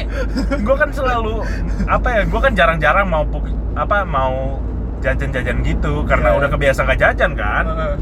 Gue 0.62 0.77
kan 0.79 0.90
selalu 0.90 1.42
apa 1.85 2.09
ya? 2.09 2.22
Gue 2.24 2.40
kan 2.40 2.53
jarang-jarang 2.55 3.07
mau 3.11 3.27
pukis 3.27 3.53
apa 3.74 4.07
mau 4.07 4.62
jajan-jajan 5.03 5.61
gitu 5.61 6.07
karena 6.07 6.31
Iya. 6.33 6.38
udah 6.38 6.48
kebiasa 6.48 6.81
nggak 6.87 7.00
jajan 7.03 7.31
kan 7.35 7.64
eh, 7.68 7.96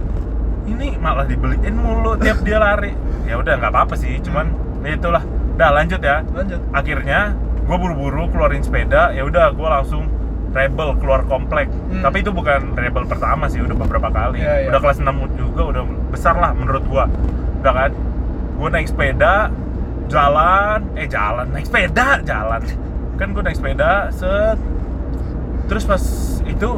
ini 0.69 0.95
malah 1.01 1.25
dibeliin 1.25 1.75
mulu 1.75 2.15
tiap 2.15 2.45
dia 2.45 2.61
lari 2.61 2.93
ya 3.25 3.41
udah 3.41 3.57
nggak 3.59 3.73
apa-apa 3.73 3.97
sih 3.97 4.21
cuman 4.21 4.53
ya 4.85 4.95
itulah 4.95 5.25
udah 5.57 5.69
lanjut 5.73 5.99
ya 5.99 6.21
lanjut 6.31 6.61
akhirnya 6.71 7.33
gue 7.59 7.75
buru-buru 7.75 8.29
keluarin 8.31 8.61
sepeda 8.61 9.11
ya 9.11 9.25
udah 9.25 9.51
gue 9.51 9.65
langsung 9.67 10.07
rebel 10.53 10.89
keluar 11.01 11.25
komplek. 11.27 11.69
Hmm. 11.69 12.05
tapi 12.05 12.25
itu 12.25 12.31
bukan 12.33 12.77
rebel 12.77 13.05
pertama 13.09 13.49
sih 13.49 13.61
udah 13.61 13.77
beberapa 13.77 14.09
kali. 14.13 14.41
Iya, 14.41 14.55
iya. 14.65 14.69
udah 14.73 14.81
kelas 14.81 14.99
6 15.01 15.09
juga 15.41 15.63
udah 15.73 15.83
besar 16.13 16.37
lah 16.37 16.53
menurut 16.53 16.85
gue 16.87 17.05
udah 17.65 17.73
kan? 17.73 17.91
Gue 18.61 18.69
naik 18.69 18.89
sepeda 18.93 19.51
jalan. 20.13 20.81
Eh 20.95 21.09
jalan 21.09 21.47
naik 21.51 21.67
sepeda 21.67 22.21
jalan. 22.23 22.63
Kan 23.17 23.29
gue 23.33 23.43
naik 23.43 23.57
sepeda 23.57 24.13
set. 24.13 24.61
Terus 25.67 25.85
pas 25.89 26.03
itu 26.45 26.71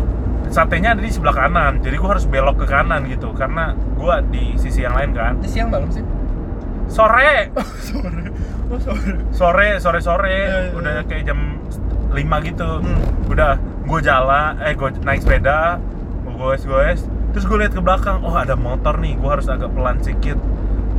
satenya 0.54 0.94
ada 0.94 1.02
di 1.02 1.10
sebelah 1.10 1.34
kanan. 1.34 1.82
Jadi 1.82 1.96
gue 1.98 2.08
harus 2.08 2.26
belok 2.30 2.62
ke 2.62 2.66
kanan 2.70 3.10
gitu 3.10 3.34
karena 3.34 3.74
gue 3.74 4.14
di 4.30 4.44
sisi 4.54 4.86
yang 4.86 4.94
lain 4.94 5.10
kan. 5.10 5.34
Siang 5.42 5.68
malam 5.68 5.90
sih. 5.90 6.04
Sore! 6.86 7.50
Sore. 7.90 8.24
Oh 8.72 8.80
sore. 8.80 9.12
Sore 9.30 9.68
sore 9.76 10.00
sore. 10.00 10.32
Iya, 10.32 10.58
iya, 10.68 10.72
udah 10.72 10.94
kayak 11.04 11.24
jam 11.28 11.60
5 12.14 12.48
gitu. 12.48 12.70
Hmm. 12.80 13.00
udah 13.28 13.58
gue 13.84 14.00
jalan 14.00 14.56
eh 14.64 14.72
gue 14.72 14.88
naik 15.04 15.20
sepeda 15.26 15.76
gue 16.24 16.34
goes 16.38 16.64
goes 16.64 17.00
terus 17.34 17.44
gue 17.44 17.58
lihat 17.60 17.74
ke 17.74 17.82
belakang 17.82 18.22
oh 18.22 18.32
ada 18.32 18.54
motor 18.54 18.96
nih 18.96 19.18
gue 19.18 19.30
harus 19.30 19.50
agak 19.50 19.74
pelan 19.74 19.98
sedikit 20.00 20.38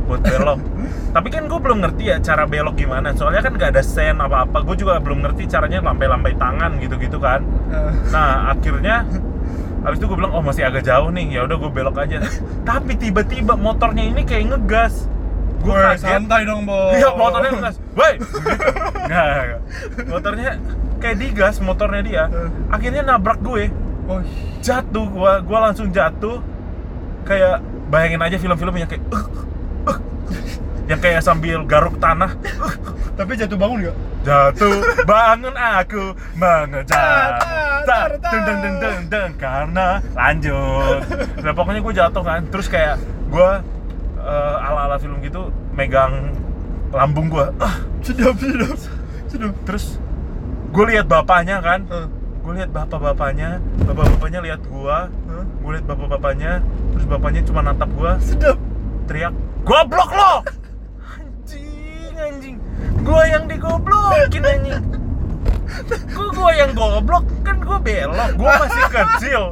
buat 0.06 0.22
belok. 0.22 0.60
Tapi 1.18 1.28
kan 1.34 1.50
gue 1.50 1.58
belum 1.58 1.78
ngerti 1.82 2.14
ya 2.14 2.16
cara 2.22 2.46
belok 2.46 2.78
gimana. 2.78 3.10
Soalnya 3.18 3.42
kan 3.42 3.58
gak 3.58 3.74
ada 3.74 3.82
sen 3.82 4.22
apa 4.22 4.46
apa 4.46 4.62
gue 4.62 4.78
juga 4.78 5.02
belum 5.02 5.18
ngerti 5.26 5.50
caranya 5.50 5.82
lambai-lambai 5.82 6.38
tangan 6.38 6.78
gitu 6.78 6.94
gitu 7.02 7.18
kan. 7.18 7.42
Eh, 7.74 7.92
nah 8.14 8.54
akhirnya 8.54 9.02
habis 9.82 9.98
itu 9.98 10.06
gue 10.06 10.18
bilang 10.18 10.30
oh 10.34 10.42
masih 10.46 10.62
agak 10.62 10.86
jauh 10.86 11.10
nih. 11.10 11.26
Ya 11.34 11.40
udah 11.44 11.56
gue 11.58 11.70
belok 11.74 11.98
aja. 11.98 12.22
Tapi 12.62 12.94
tiba-tiba 12.94 13.58
motornya 13.58 14.06
ini 14.06 14.22
kayak 14.22 14.54
ngegas. 14.54 15.10
Gue 15.56 15.74
kaget. 15.74 15.98
santai 15.98 16.46
dong 16.46 16.62
bos 16.62 16.94
Iya 16.94 17.10
motornya 17.18 17.50
ngegas, 17.58 17.76
woi, 17.98 18.12
nggak. 19.10 19.58
motornya 20.06 20.50
kayak 21.06 21.22
digas 21.22 21.62
motornya 21.62 22.02
dia, 22.02 22.22
Eh. 22.26 22.50
akhirnya 22.66 23.06
nabrak 23.06 23.38
gue, 23.38 23.70
oh 24.10 24.18
jatuh 24.58 25.06
gua, 25.06 25.38
gua 25.38 25.70
langsung 25.70 25.94
jatuh, 25.94 26.42
kayak 27.22 27.62
bayangin 27.86 28.26
aja 28.26 28.36
film-film 28.36 28.74
yang 28.74 28.90
kayak, 28.90 29.06
"Uh, 29.14 29.26
uh," 29.86 29.98
yang 30.90 30.98
kayak 30.98 31.22
sambil 31.22 31.62
garuk 31.62 31.94
tanah, 32.02 32.34
"Uh," 32.58 32.74
tapi 33.14 33.38
jatuh 33.38 33.54
bangun 33.54 33.86
nggak? 33.86 33.96
Jatuh 34.26 34.82
bangun 35.06 35.54
aku 35.54 36.04
mengejar, 36.34 37.38
tak, 37.86 38.18
deng 38.18 38.42
deng 38.42 38.58
deng 38.58 38.76
deng 38.82 39.00
deng 39.06 39.30
karena 39.38 40.02
lanjut, 40.10 41.06
nah 41.38 41.54
pokoknya 41.54 41.78
gue 41.86 41.94
jatuh 41.94 42.22
kan, 42.26 42.42
terus 42.50 42.66
kayak 42.66 42.98
gue 43.30 43.50
ala 44.58 44.90
ala 44.90 44.98
film 44.98 45.22
gitu 45.22 45.54
megang 45.70 46.34
lambung 46.90 47.30
gue 47.30 47.46
sedap 48.02 48.34
sedap 48.42 48.78
sedap. 49.30 49.54
Terus 49.62 50.02
gue 50.72 50.84
lihat 50.94 51.06
bapaknya 51.06 51.62
kan. 51.62 51.86
Hah? 51.90 52.06
gue 52.46 52.52
lihat 52.62 52.70
bapak-bapaknya. 52.70 53.58
Bapak-bapaknya 53.90 54.38
lihat 54.38 54.62
gua. 54.70 55.10
Hah? 55.10 55.44
gue 55.44 55.70
lihat 55.74 55.86
bapak-bapaknya. 55.90 56.62
Terus 56.94 57.06
bapaknya 57.10 57.42
cuma 57.42 57.60
natap 57.66 57.90
gua. 57.98 58.22
Sedap. 58.22 58.54
Teriak 59.10 59.34
goblok 59.66 60.10
lo! 60.14 60.32
Anjing 61.18 62.14
anjing. 62.14 62.56
Gua 63.02 63.22
yang 63.26 63.50
digoblokin 63.50 64.42
anjing. 64.46 64.82
Kok 66.14 66.30
gua 66.38 66.50
yang 66.54 66.70
goblok? 66.74 67.26
Kan 67.42 67.58
gua 67.66 67.78
belok. 67.82 68.30
Gua 68.38 68.52
masih 68.62 68.84
kecil. 68.94 69.42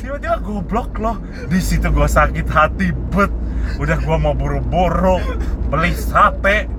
Tiba-tiba 0.00 0.40
goblok 0.40 0.96
lo. 0.96 1.20
Di 1.52 1.60
situ 1.60 1.92
gua 1.92 2.08
sakit 2.08 2.48
hati 2.48 2.96
bet. 3.12 3.32
Udah 3.76 4.00
gua 4.00 4.16
mau 4.16 4.32
buru-buru. 4.32 5.20
Beli 5.68 5.92
sate 5.92 6.77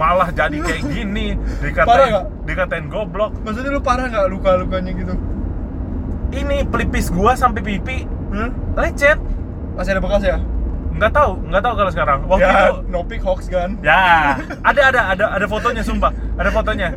malah 0.00 0.32
jadi 0.32 0.56
kayak 0.56 0.82
gini. 0.96 1.36
Dikatain 1.60 2.12
dikatain 2.48 2.86
goblok. 2.88 3.36
Maksudnya 3.44 3.70
lu 3.76 3.84
parah 3.84 4.08
nggak 4.08 4.26
luka 4.32 4.56
lukanya 4.56 4.92
gitu? 4.96 5.14
Ini 6.32 6.64
pelipis 6.64 7.12
gua 7.12 7.36
sampai 7.36 7.60
pipi 7.60 8.08
Hah? 8.32 8.48
lecet. 8.80 9.20
Masih 9.76 9.92
ada 9.92 10.00
bekas 10.00 10.22
ya? 10.24 10.38
Nggak 10.96 11.12
tahu 11.12 11.32
nggak 11.52 11.62
tahu 11.62 11.74
kalau 11.76 11.90
sekarang. 11.92 12.18
Waktu 12.24 12.48
ya 12.48 12.56
itu 12.64 12.76
no 12.88 13.00
pic 13.04 13.20
hoax 13.20 13.40
kan? 13.52 13.76
Ya 13.84 14.36
ada 14.64 14.80
ada 14.88 15.00
ada 15.12 15.24
ada 15.36 15.46
fotonya 15.46 15.82
sumpah. 15.84 16.14
Ada 16.40 16.48
fotonya. 16.48 16.96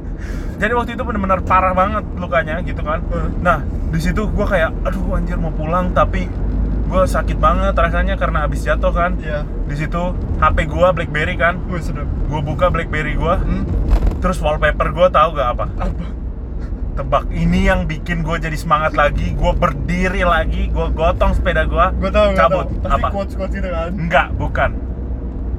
Jadi 0.62 0.72
waktu 0.72 0.92
itu 0.96 1.04
benar-benar 1.04 1.44
parah 1.44 1.76
banget 1.76 2.06
lukanya 2.16 2.64
gitu 2.64 2.80
kan. 2.86 3.04
Hmm. 3.12 3.30
nah 3.44 3.60
di 3.92 4.00
situ 4.00 4.26
gua 4.32 4.48
kayak 4.48 4.72
aduh 4.86 5.18
anjir 5.18 5.36
mau 5.36 5.52
pulang 5.52 5.92
tapi 5.92 6.30
gua 6.94 7.10
sakit 7.10 7.42
banget 7.42 7.74
rasanya 7.74 8.14
karena 8.22 8.46
habis 8.46 8.62
jatuh 8.62 8.94
kan. 8.94 9.18
Iya. 9.18 9.42
Di 9.66 9.76
situ 9.82 10.14
HP 10.38 10.70
gua 10.70 10.94
BlackBerry 10.94 11.34
kan. 11.34 11.58
Wih 11.66 11.82
sedap. 11.82 12.06
Gua 12.30 12.46
buka 12.46 12.70
BlackBerry 12.70 13.18
gua. 13.18 13.42
Hmm? 13.42 13.66
terus 14.24 14.40
wallpaper 14.40 14.96
gua 14.96 15.12
tahu 15.12 15.36
gak 15.36 15.50
apa? 15.52 15.66
Apa? 15.84 16.06
Tebak 16.96 17.28
ini 17.36 17.68
yang 17.68 17.90
bikin 17.90 18.24
gua 18.24 18.40
jadi 18.40 18.56
semangat 18.56 18.94
lagi. 18.96 19.34
Gua 19.36 19.52
berdiri 19.52 20.22
lagi 20.24 20.70
gua 20.70 20.94
gotong 20.94 21.34
sepeda 21.34 21.66
gua 21.66 21.92
gue 21.98 22.14
tahu 22.14 22.32
gue 22.32 22.38
cabut. 22.38 22.66
tahu. 22.70 22.84
Pasti 22.86 23.02
apa? 23.02 23.08
quotes 23.10 23.34
quotes 23.36 23.54
gitu 23.58 23.68
kan? 23.74 23.92
Enggak 23.92 24.28
bukan. 24.38 24.72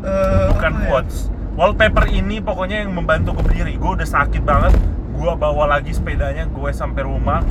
Eh, 0.07 0.47
bukan 0.55 0.71
apa 0.71 0.81
ya? 0.81 0.89
quotes. 0.89 1.17
Wallpaper 1.59 2.05
ini 2.09 2.41
pokoknya 2.41 2.87
yang 2.87 2.95
membantu 2.95 3.37
gue 3.37 3.45
berdiri. 3.51 3.75
Gue 3.77 4.01
udah 4.01 4.09
sakit 4.09 4.43
banget. 4.47 4.73
Gue 5.13 5.31
bawa 5.37 5.77
lagi 5.77 5.93
sepedanya 5.93 6.49
gue 6.49 6.71
sampai 6.73 7.05
rumah 7.05 7.45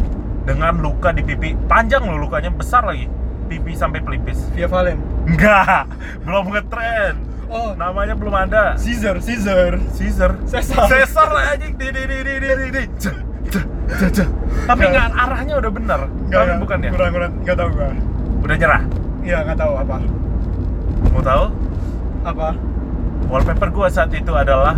dengan 0.48 0.74
luka 0.82 1.14
di 1.14 1.22
pipi. 1.22 1.54
Panjang 1.70 2.10
loh 2.10 2.18
lukanya 2.18 2.50
besar 2.50 2.88
lagi 2.90 3.06
pipi 3.46 3.74
sampai 3.74 4.00
pelipis. 4.00 4.40
Via 4.52 4.68
Valen. 4.68 4.98
Enggak 5.28 5.88
belum 6.26 6.52
ngetren. 6.52 7.16
Oh. 7.54 7.78
Namanya 7.78 8.18
belum 8.18 8.34
ada. 8.34 8.74
Caesar 8.82 9.22
Caesar. 9.22 9.78
Caesar. 9.94 10.32
Caesar. 10.50 10.86
Caesar 10.90 11.28
lah 11.30 11.54
anjing. 11.54 11.74
Di 11.78 11.88
di 11.92 12.02
di 12.04 12.18
di 12.24 12.34
di 12.42 12.68
di 12.72 12.84
tapi 14.64 14.84
Nggak. 14.90 15.08
arahnya 15.14 15.54
udah 15.60 15.72
bener. 15.72 16.00
Nggak, 16.08 16.32
tapi 16.34 16.50
nggak. 16.50 16.62
bukan 16.64 16.78
ya? 16.80 16.90
Kurang 16.96 17.12
kurang. 17.14 17.32
Nggak 17.44 17.56
tahu 17.60 17.70
gue 17.76 17.90
udah 18.44 18.56
nyerah? 18.58 18.82
Iya 19.24 19.38
nggak 19.46 19.58
tahu 19.60 19.74
apa. 19.78 19.96
Mau 21.12 21.22
tahu? 21.22 21.44
Apa? 22.24 22.50
Wallpaper 23.28 23.70
gue 23.70 23.88
saat 23.92 24.12
itu 24.16 24.32
adalah? 24.34 24.76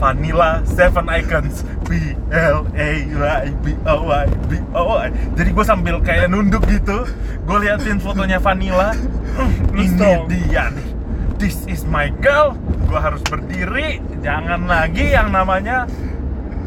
Vanilla 0.00 0.64
Seven 0.64 1.04
Icons 1.12 1.60
B 1.84 2.16
L 2.32 2.64
A 2.72 2.90
Y 3.04 3.44
B 3.60 3.66
O 3.84 3.96
Y 4.08 4.26
B 4.48 4.52
O 4.72 4.82
Y. 4.96 5.08
Jadi 5.36 5.50
gue 5.52 5.64
sambil 5.64 6.00
kayak 6.00 6.26
nunduk 6.26 6.64
gitu, 6.64 7.04
gue 7.44 7.58
liatin 7.60 8.00
fotonya 8.00 8.40
Vanilla. 8.40 8.96
"Hmm, 9.36 9.52
ini 9.76 10.08
dia 10.26 10.72
nih. 10.72 10.88
This 11.36 11.64
is 11.64 11.84
my 11.84 12.08
girl. 12.18 12.56
Gue 12.84 12.96
harus 12.96 13.20
berdiri. 13.22 14.00
Jangan 14.20 14.64
lagi 14.64 15.12
yang 15.12 15.28
namanya 15.28 15.84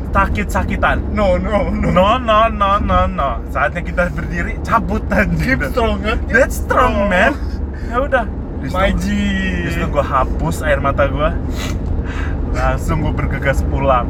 sakit-sakitan. 0.10 1.02
no 1.10 1.38
no 1.38 1.69
no 1.69 1.89
No 1.89 2.08
no 2.17 2.46
no 2.48 2.78
no 2.78 3.00
no. 3.04 3.41
Saatnya 3.50 3.82
kita 3.82 4.04
berdiri, 4.10 4.62
cabutan 4.62 5.34
keep 5.38 5.58
gitu. 5.58 5.74
strong 5.74 5.98
kan 6.02 6.17
Keep 6.22 6.30
That's 6.32 6.58
strong 6.60 6.93
man. 7.08 7.34
Ya 7.88 7.98
udah. 8.00 8.26
Di 8.62 8.69
situ- 8.69 8.78
my 8.78 8.91
G 8.96 9.06
di 9.60 9.69
situ 9.69 9.88
gue 9.89 10.06
hapus 10.06 10.62
air 10.62 10.80
mata 10.80 11.04
gue 11.04 11.30
langsung 12.54 13.02
gue 13.02 13.13
bergegas 13.13 13.66
pulang 13.68 14.08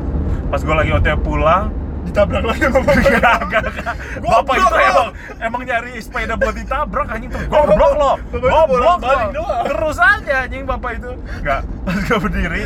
pas 0.51 0.61
gue 0.61 0.75
lagi 0.75 0.91
otw 0.93 1.17
pulang 1.23 1.71
ditabrak 2.03 2.43
lagi 2.43 2.67
sama 2.67 2.79
bapak 2.83 2.95
Enggak, 2.99 3.37
enggak, 3.47 3.63
enggak. 3.63 3.95
Bapak 4.19 4.53
itu 4.59 4.75
lo. 4.75 4.83
emang 4.83 5.09
emang 5.39 5.61
nyari 5.63 5.91
sepeda 6.03 6.35
buat 6.35 6.51
ditabrak 6.51 7.07
anjing 7.07 7.31
tuh 7.31 7.41
goblok 7.47 7.93
lo. 7.95 8.11
Goblok 8.27 8.99
lo. 8.99 9.23
Terus 9.71 9.97
aja 10.03 10.33
anjing 10.43 10.67
bapak 10.67 10.99
itu. 10.99 11.11
Enggak, 11.39 11.61
pas 11.63 11.97
gue 12.03 12.17
berdiri, 12.19 12.63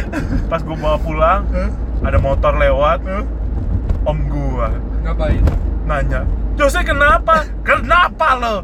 pas 0.50 0.62
gue 0.66 0.74
bawa 0.74 0.98
pulang, 0.98 1.46
ada 2.02 2.18
motor 2.18 2.58
lewat, 2.58 3.00
om 4.08 4.18
gua 4.26 4.74
ngapain 5.04 5.44
nanya, 5.86 6.26
"Jose 6.58 6.82
kenapa? 6.82 7.46
Kenapa 7.62 8.34
lo?" 8.40 8.56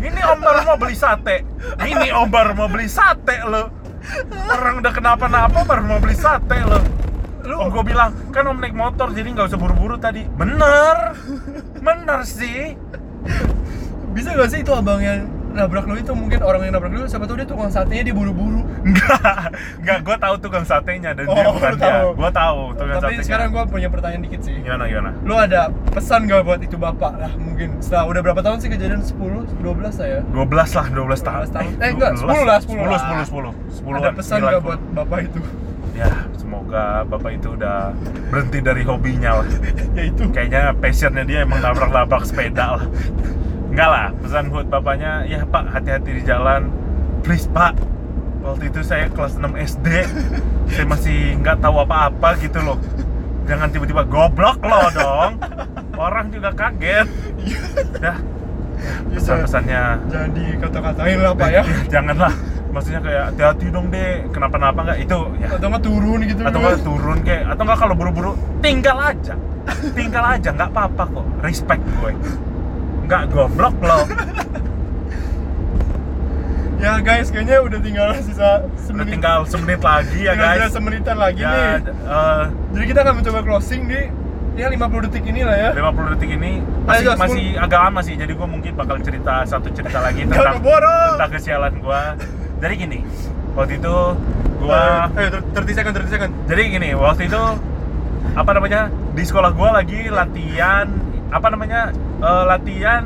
Ini 0.00 0.20
om 0.32 0.38
baru 0.40 0.60
mau 0.64 0.78
beli 0.80 0.96
sate. 0.96 1.44
Ini 1.82 2.08
om 2.14 2.28
baru 2.30 2.56
mau 2.56 2.70
beli 2.70 2.88
sate 2.88 3.42
lo. 3.44 3.79
Orang 4.50 4.80
udah 4.80 4.92
kenapa-napa 4.92 5.64
baru 5.64 5.82
mau 5.84 6.00
beli 6.00 6.16
sate 6.16 6.58
lo. 6.64 6.80
lu 7.44 7.56
Om 7.56 7.68
gue 7.72 7.84
bilang, 7.88 8.12
kan 8.30 8.44
om 8.46 8.60
naik 8.60 8.76
motor 8.76 9.10
jadi 9.16 9.32
nggak 9.32 9.48
usah 9.52 9.58
buru-buru 9.60 9.96
tadi. 9.96 10.24
Bener, 10.28 11.16
bener 11.86 12.20
sih. 12.24 12.76
bisa 14.10 14.34
gak 14.34 14.50
sih 14.50 14.66
itu 14.66 14.74
abang 14.74 14.98
yang 14.98 15.22
nabrak 15.50 15.84
lu 15.84 15.94
itu 15.94 16.12
mungkin 16.12 16.40
orang 16.40 16.60
yang 16.62 16.72
nabrak 16.72 16.90
lu 16.90 17.04
siapa 17.04 17.24
tahu 17.24 17.36
dia 17.36 17.44
tukang 17.44 17.68
satenya 17.68 18.02
dia 18.02 18.12
buru-buru 18.12 18.62
Enggak, 18.80 19.52
enggak. 19.76 19.98
Gue 20.00 20.16
tahu 20.16 20.34
tukang 20.38 20.64
satenya 20.64 21.10
dan 21.12 21.26
dia 21.26 21.42
Oh, 21.42 21.52
bukan 21.52 21.70
lu 21.70 21.76
dia. 21.76 21.90
tahu. 21.90 22.08
Gue 22.14 22.30
tahu 22.32 22.60
tukang 22.72 22.96
tapi 22.96 23.02
satenya. 23.12 23.24
sekarang 23.24 23.48
gua 23.50 23.64
punya 23.64 23.88
pertanyaan 23.88 24.22
dikit 24.22 24.40
sih 24.40 24.56
gimana 24.56 24.84
gimana? 24.84 25.10
lu 25.20 25.34
ada 25.34 25.60
pesan 25.90 26.24
gak 26.24 26.42
buat 26.42 26.60
itu 26.60 26.76
bapak 26.76 27.12
lah 27.14 27.32
mungkin 27.34 27.76
setelah 27.78 28.04
udah 28.06 28.20
berapa 28.22 28.40
tahun 28.40 28.58
sih 28.58 28.68
kejadian 28.68 29.02
10 29.02 29.20
12 29.58 29.60
lah 29.60 30.08
ya 30.08 30.20
12 30.24 30.40
lah, 30.72 30.86
12 30.88 31.20
tahun. 31.20 31.40
12 31.44 31.52
tahun. 31.52 31.70
Eh, 31.76 31.90
enggak, 31.90 32.10
10 32.14 32.26
lah, 32.40 32.58
10 32.58 32.80
lah. 32.80 33.00
10, 33.26 33.26
10, 33.26 33.52
10. 33.52 33.84
10 33.84 33.98
ada 33.98 34.10
pesan 34.12 34.36
gak 34.40 34.60
buat 34.60 34.80
bapak 34.94 35.20
itu 35.26 35.40
Ya, 35.90 36.06
semoga 36.32 37.04
bapak 37.04 37.36
itu 37.36 37.52
udah 37.52 37.92
berhenti 38.30 38.62
dari 38.62 38.80
hobinya 38.82 39.42
lah. 39.42 39.48
ya 39.98 40.06
itu 40.06 40.22
Kayaknya 40.30 40.72
passionnya 40.74 41.24
dia 41.24 41.44
emang 41.44 41.60
nabrak-nabrak 41.60 42.24
sepeda 42.24 42.78
lah. 42.78 42.84
Enggak 43.70 43.88
lah, 43.88 44.06
pesan 44.18 44.50
buat 44.50 44.66
bapaknya, 44.66 45.22
ya 45.30 45.46
pak 45.46 45.70
hati-hati 45.70 46.10
di 46.18 46.22
jalan. 46.26 46.74
Please 47.22 47.46
pak, 47.46 47.78
waktu 48.42 48.66
itu 48.66 48.82
saya 48.82 49.06
kelas 49.06 49.38
6 49.38 49.46
SD, 49.54 49.86
saya 50.74 50.84
masih 50.90 51.38
nggak 51.38 51.62
tahu 51.62 51.78
apa-apa 51.86 52.34
gitu 52.42 52.58
loh. 52.58 52.82
Jangan 53.46 53.70
tiba-tiba 53.70 54.02
goblok 54.06 54.58
lo 54.62 54.90
dong. 54.90 55.38
Orang 55.94 56.34
juga 56.34 56.50
kaget. 56.54 57.06
Dah, 57.98 58.18
pesan-pesannya. 59.10 59.82
Jangan 60.06 60.30
dikata-katain 60.34 61.18
lah 61.18 61.32
pak 61.34 61.50
ya. 61.50 61.62
Janganlah. 61.90 62.34
Maksudnya 62.70 63.00
kayak 63.02 63.22
hati-hati 63.34 63.66
dong 63.74 63.90
deh, 63.90 64.22
kenapa-napa 64.30 64.86
nggak? 64.86 64.98
Itu 65.02 65.34
ya. 65.42 65.50
Atau 65.50 65.66
nggak 65.66 65.82
turun 65.82 66.18
gitu 66.26 66.40
atau 66.46 66.58
nggak 66.62 66.82
turun 66.86 67.18
kayak 67.26 67.42
atau 67.54 67.62
nggak 67.66 67.78
kalau 67.78 67.94
buru-buru 67.98 68.32
tinggal 68.62 68.98
aja. 68.98 69.34
Tinggal 69.94 70.24
aja 70.38 70.48
nggak 70.54 70.70
apa-apa 70.70 71.02
kok. 71.06 71.26
Respect 71.42 71.82
gue 72.02 72.12
nggak 73.10 73.24
goblok 73.34 73.74
lo 73.82 74.00
ya 76.80 76.96
guys 77.02 77.28
kayaknya 77.28 77.60
udah 77.60 77.78
tinggal 77.82 78.08
sisa 78.22 78.64
udah 78.64 78.80
semenit. 78.80 79.12
Tinggal 79.18 79.40
semenit 79.44 79.80
lagi 79.84 80.20
ya 80.24 80.32
guys. 80.32 80.58
sisa 80.64 80.80
semenitan 80.80 81.16
lagi 81.18 81.42
ya 81.44 81.52
nih. 81.52 81.92
eh, 81.92 82.42
jadi 82.72 82.84
kita 82.88 82.98
akan 83.04 83.14
mencoba 83.20 83.40
closing 83.44 83.82
di 83.84 84.00
ya 84.56 84.66
50 84.72 85.04
detik 85.08 85.24
ini 85.28 85.40
lah 85.44 85.56
ya 85.56 85.70
50 85.76 86.12
detik 86.16 86.30
ini 86.32 86.62
masih 86.88 87.04
Ayo, 87.04 87.12
masih 87.16 87.46
agak 87.56 87.80
lama 87.86 88.00
sih. 88.02 88.14
Jadi 88.18 88.32
gue 88.34 88.48
mungkin 88.48 88.72
bakal 88.76 88.96
cerita 89.00 89.44
satu 89.44 89.68
cerita 89.72 90.00
lagi 90.00 90.24
tentang 90.30 90.62
tentang 90.62 91.30
kesialan 91.34 91.74
gue 91.76 92.02
jadi 92.60 92.74
gini 92.76 92.98
waktu 93.52 93.72
itu 93.76 93.96
gue 94.60 94.82
ayo 95.16 95.28
30 95.52 95.76
second 95.76 95.92
30 95.98 96.14
second. 96.14 96.30
Jadi 96.48 96.62
gini 96.70 96.90
waktu 96.94 97.22
itu 97.28 97.42
apa 98.30 98.50
namanya 98.54 98.88
di 99.10 99.24
sekolah 99.26 99.50
gua 99.52 99.74
lagi 99.74 100.06
latihan 100.06 100.86
apa 101.28 101.46
namanya 101.50 101.90
eh, 102.20 102.44
latihan 102.46 103.02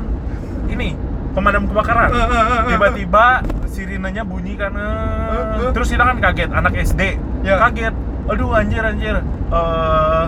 ini 0.67 0.93
pemadam 1.35 1.67
kebakaran. 1.67 2.09
Eh, 2.11 2.27
eh, 2.31 2.59
tiba-tiba 2.71 3.25
sirinenya 3.67 4.23
bunyi 4.23 4.55
kan 4.55 4.71
eh. 4.71 5.71
terus 5.75 5.91
kita 5.91 6.07
kan 6.07 6.17
kaget 6.23 6.47
anak 6.51 6.73
SD 6.79 7.19
Ya. 7.43 7.59
kaget. 7.59 7.91
Aduh 8.31 8.55
anjir 8.55 8.81
anjir. 8.81 9.19
Eh, 9.51 10.23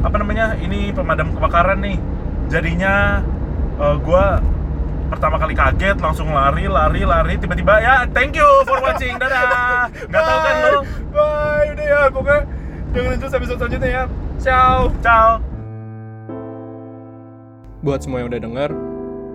apa 0.00 0.16
namanya 0.16 0.54
ini 0.56 0.92
pemadam 0.92 1.32
kebakaran 1.32 1.80
nih. 1.80 1.96
Jadinya 2.52 3.24
eh, 3.80 3.96
gua 4.04 4.38
pertama 5.10 5.42
kali 5.42 5.58
kaget 5.58 5.96
langsung 5.98 6.30
lari 6.30 6.68
lari 6.68 7.02
lari. 7.02 7.34
Tiba-tiba 7.40 7.80
ya 7.80 7.94
thank 8.12 8.36
you 8.36 8.46
for 8.68 8.78
watching. 8.78 9.16
Dadah. 9.16 9.88
Nggak 10.06 10.22
tahu 10.22 10.38
kan 10.44 10.54
lo 10.60 10.80
bye. 11.10 11.66
Udah 11.74 11.86
ya 11.88 12.00
pokoknya 12.12 12.40
jangan 12.90 13.08
lanjut 13.16 13.30
episode 13.32 13.58
selanjutnya 13.58 13.88
ya. 13.90 14.04
Ciao. 14.38 14.92
Ciao 15.02 15.49
buat 17.80 18.04
semua 18.04 18.20
yang 18.20 18.28
udah 18.28 18.42
denger 18.42 18.70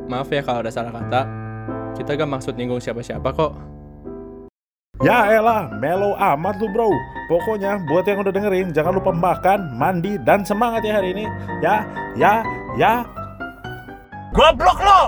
maaf 0.06 0.30
ya 0.30 0.42
kalau 0.46 0.62
ada 0.62 0.72
salah 0.72 0.94
kata 0.94 1.46
Kita 1.96 2.12
gak 2.12 2.28
maksud 2.28 2.60
nyinggung 2.60 2.84
siapa-siapa 2.84 3.32
kok. 3.32 3.56
Ya 5.00 5.32
elah, 5.32 5.72
mellow 5.80 6.12
amat 6.16 6.60
lu 6.60 6.68
bro. 6.68 6.92
Pokoknya 7.32 7.80
buat 7.88 8.04
yang 8.04 8.20
udah 8.20 8.36
dengerin, 8.36 8.76
jangan 8.76 9.00
lupa 9.00 9.16
makan, 9.16 9.80
mandi, 9.80 10.20
dan 10.28 10.44
semangat 10.44 10.84
ya 10.84 11.00
hari 11.00 11.16
ini. 11.16 11.26
Ya, 11.64 11.88
ya, 12.20 12.44
ya. 12.76 13.08
Goblok 14.36 14.80
lo! 14.84 15.08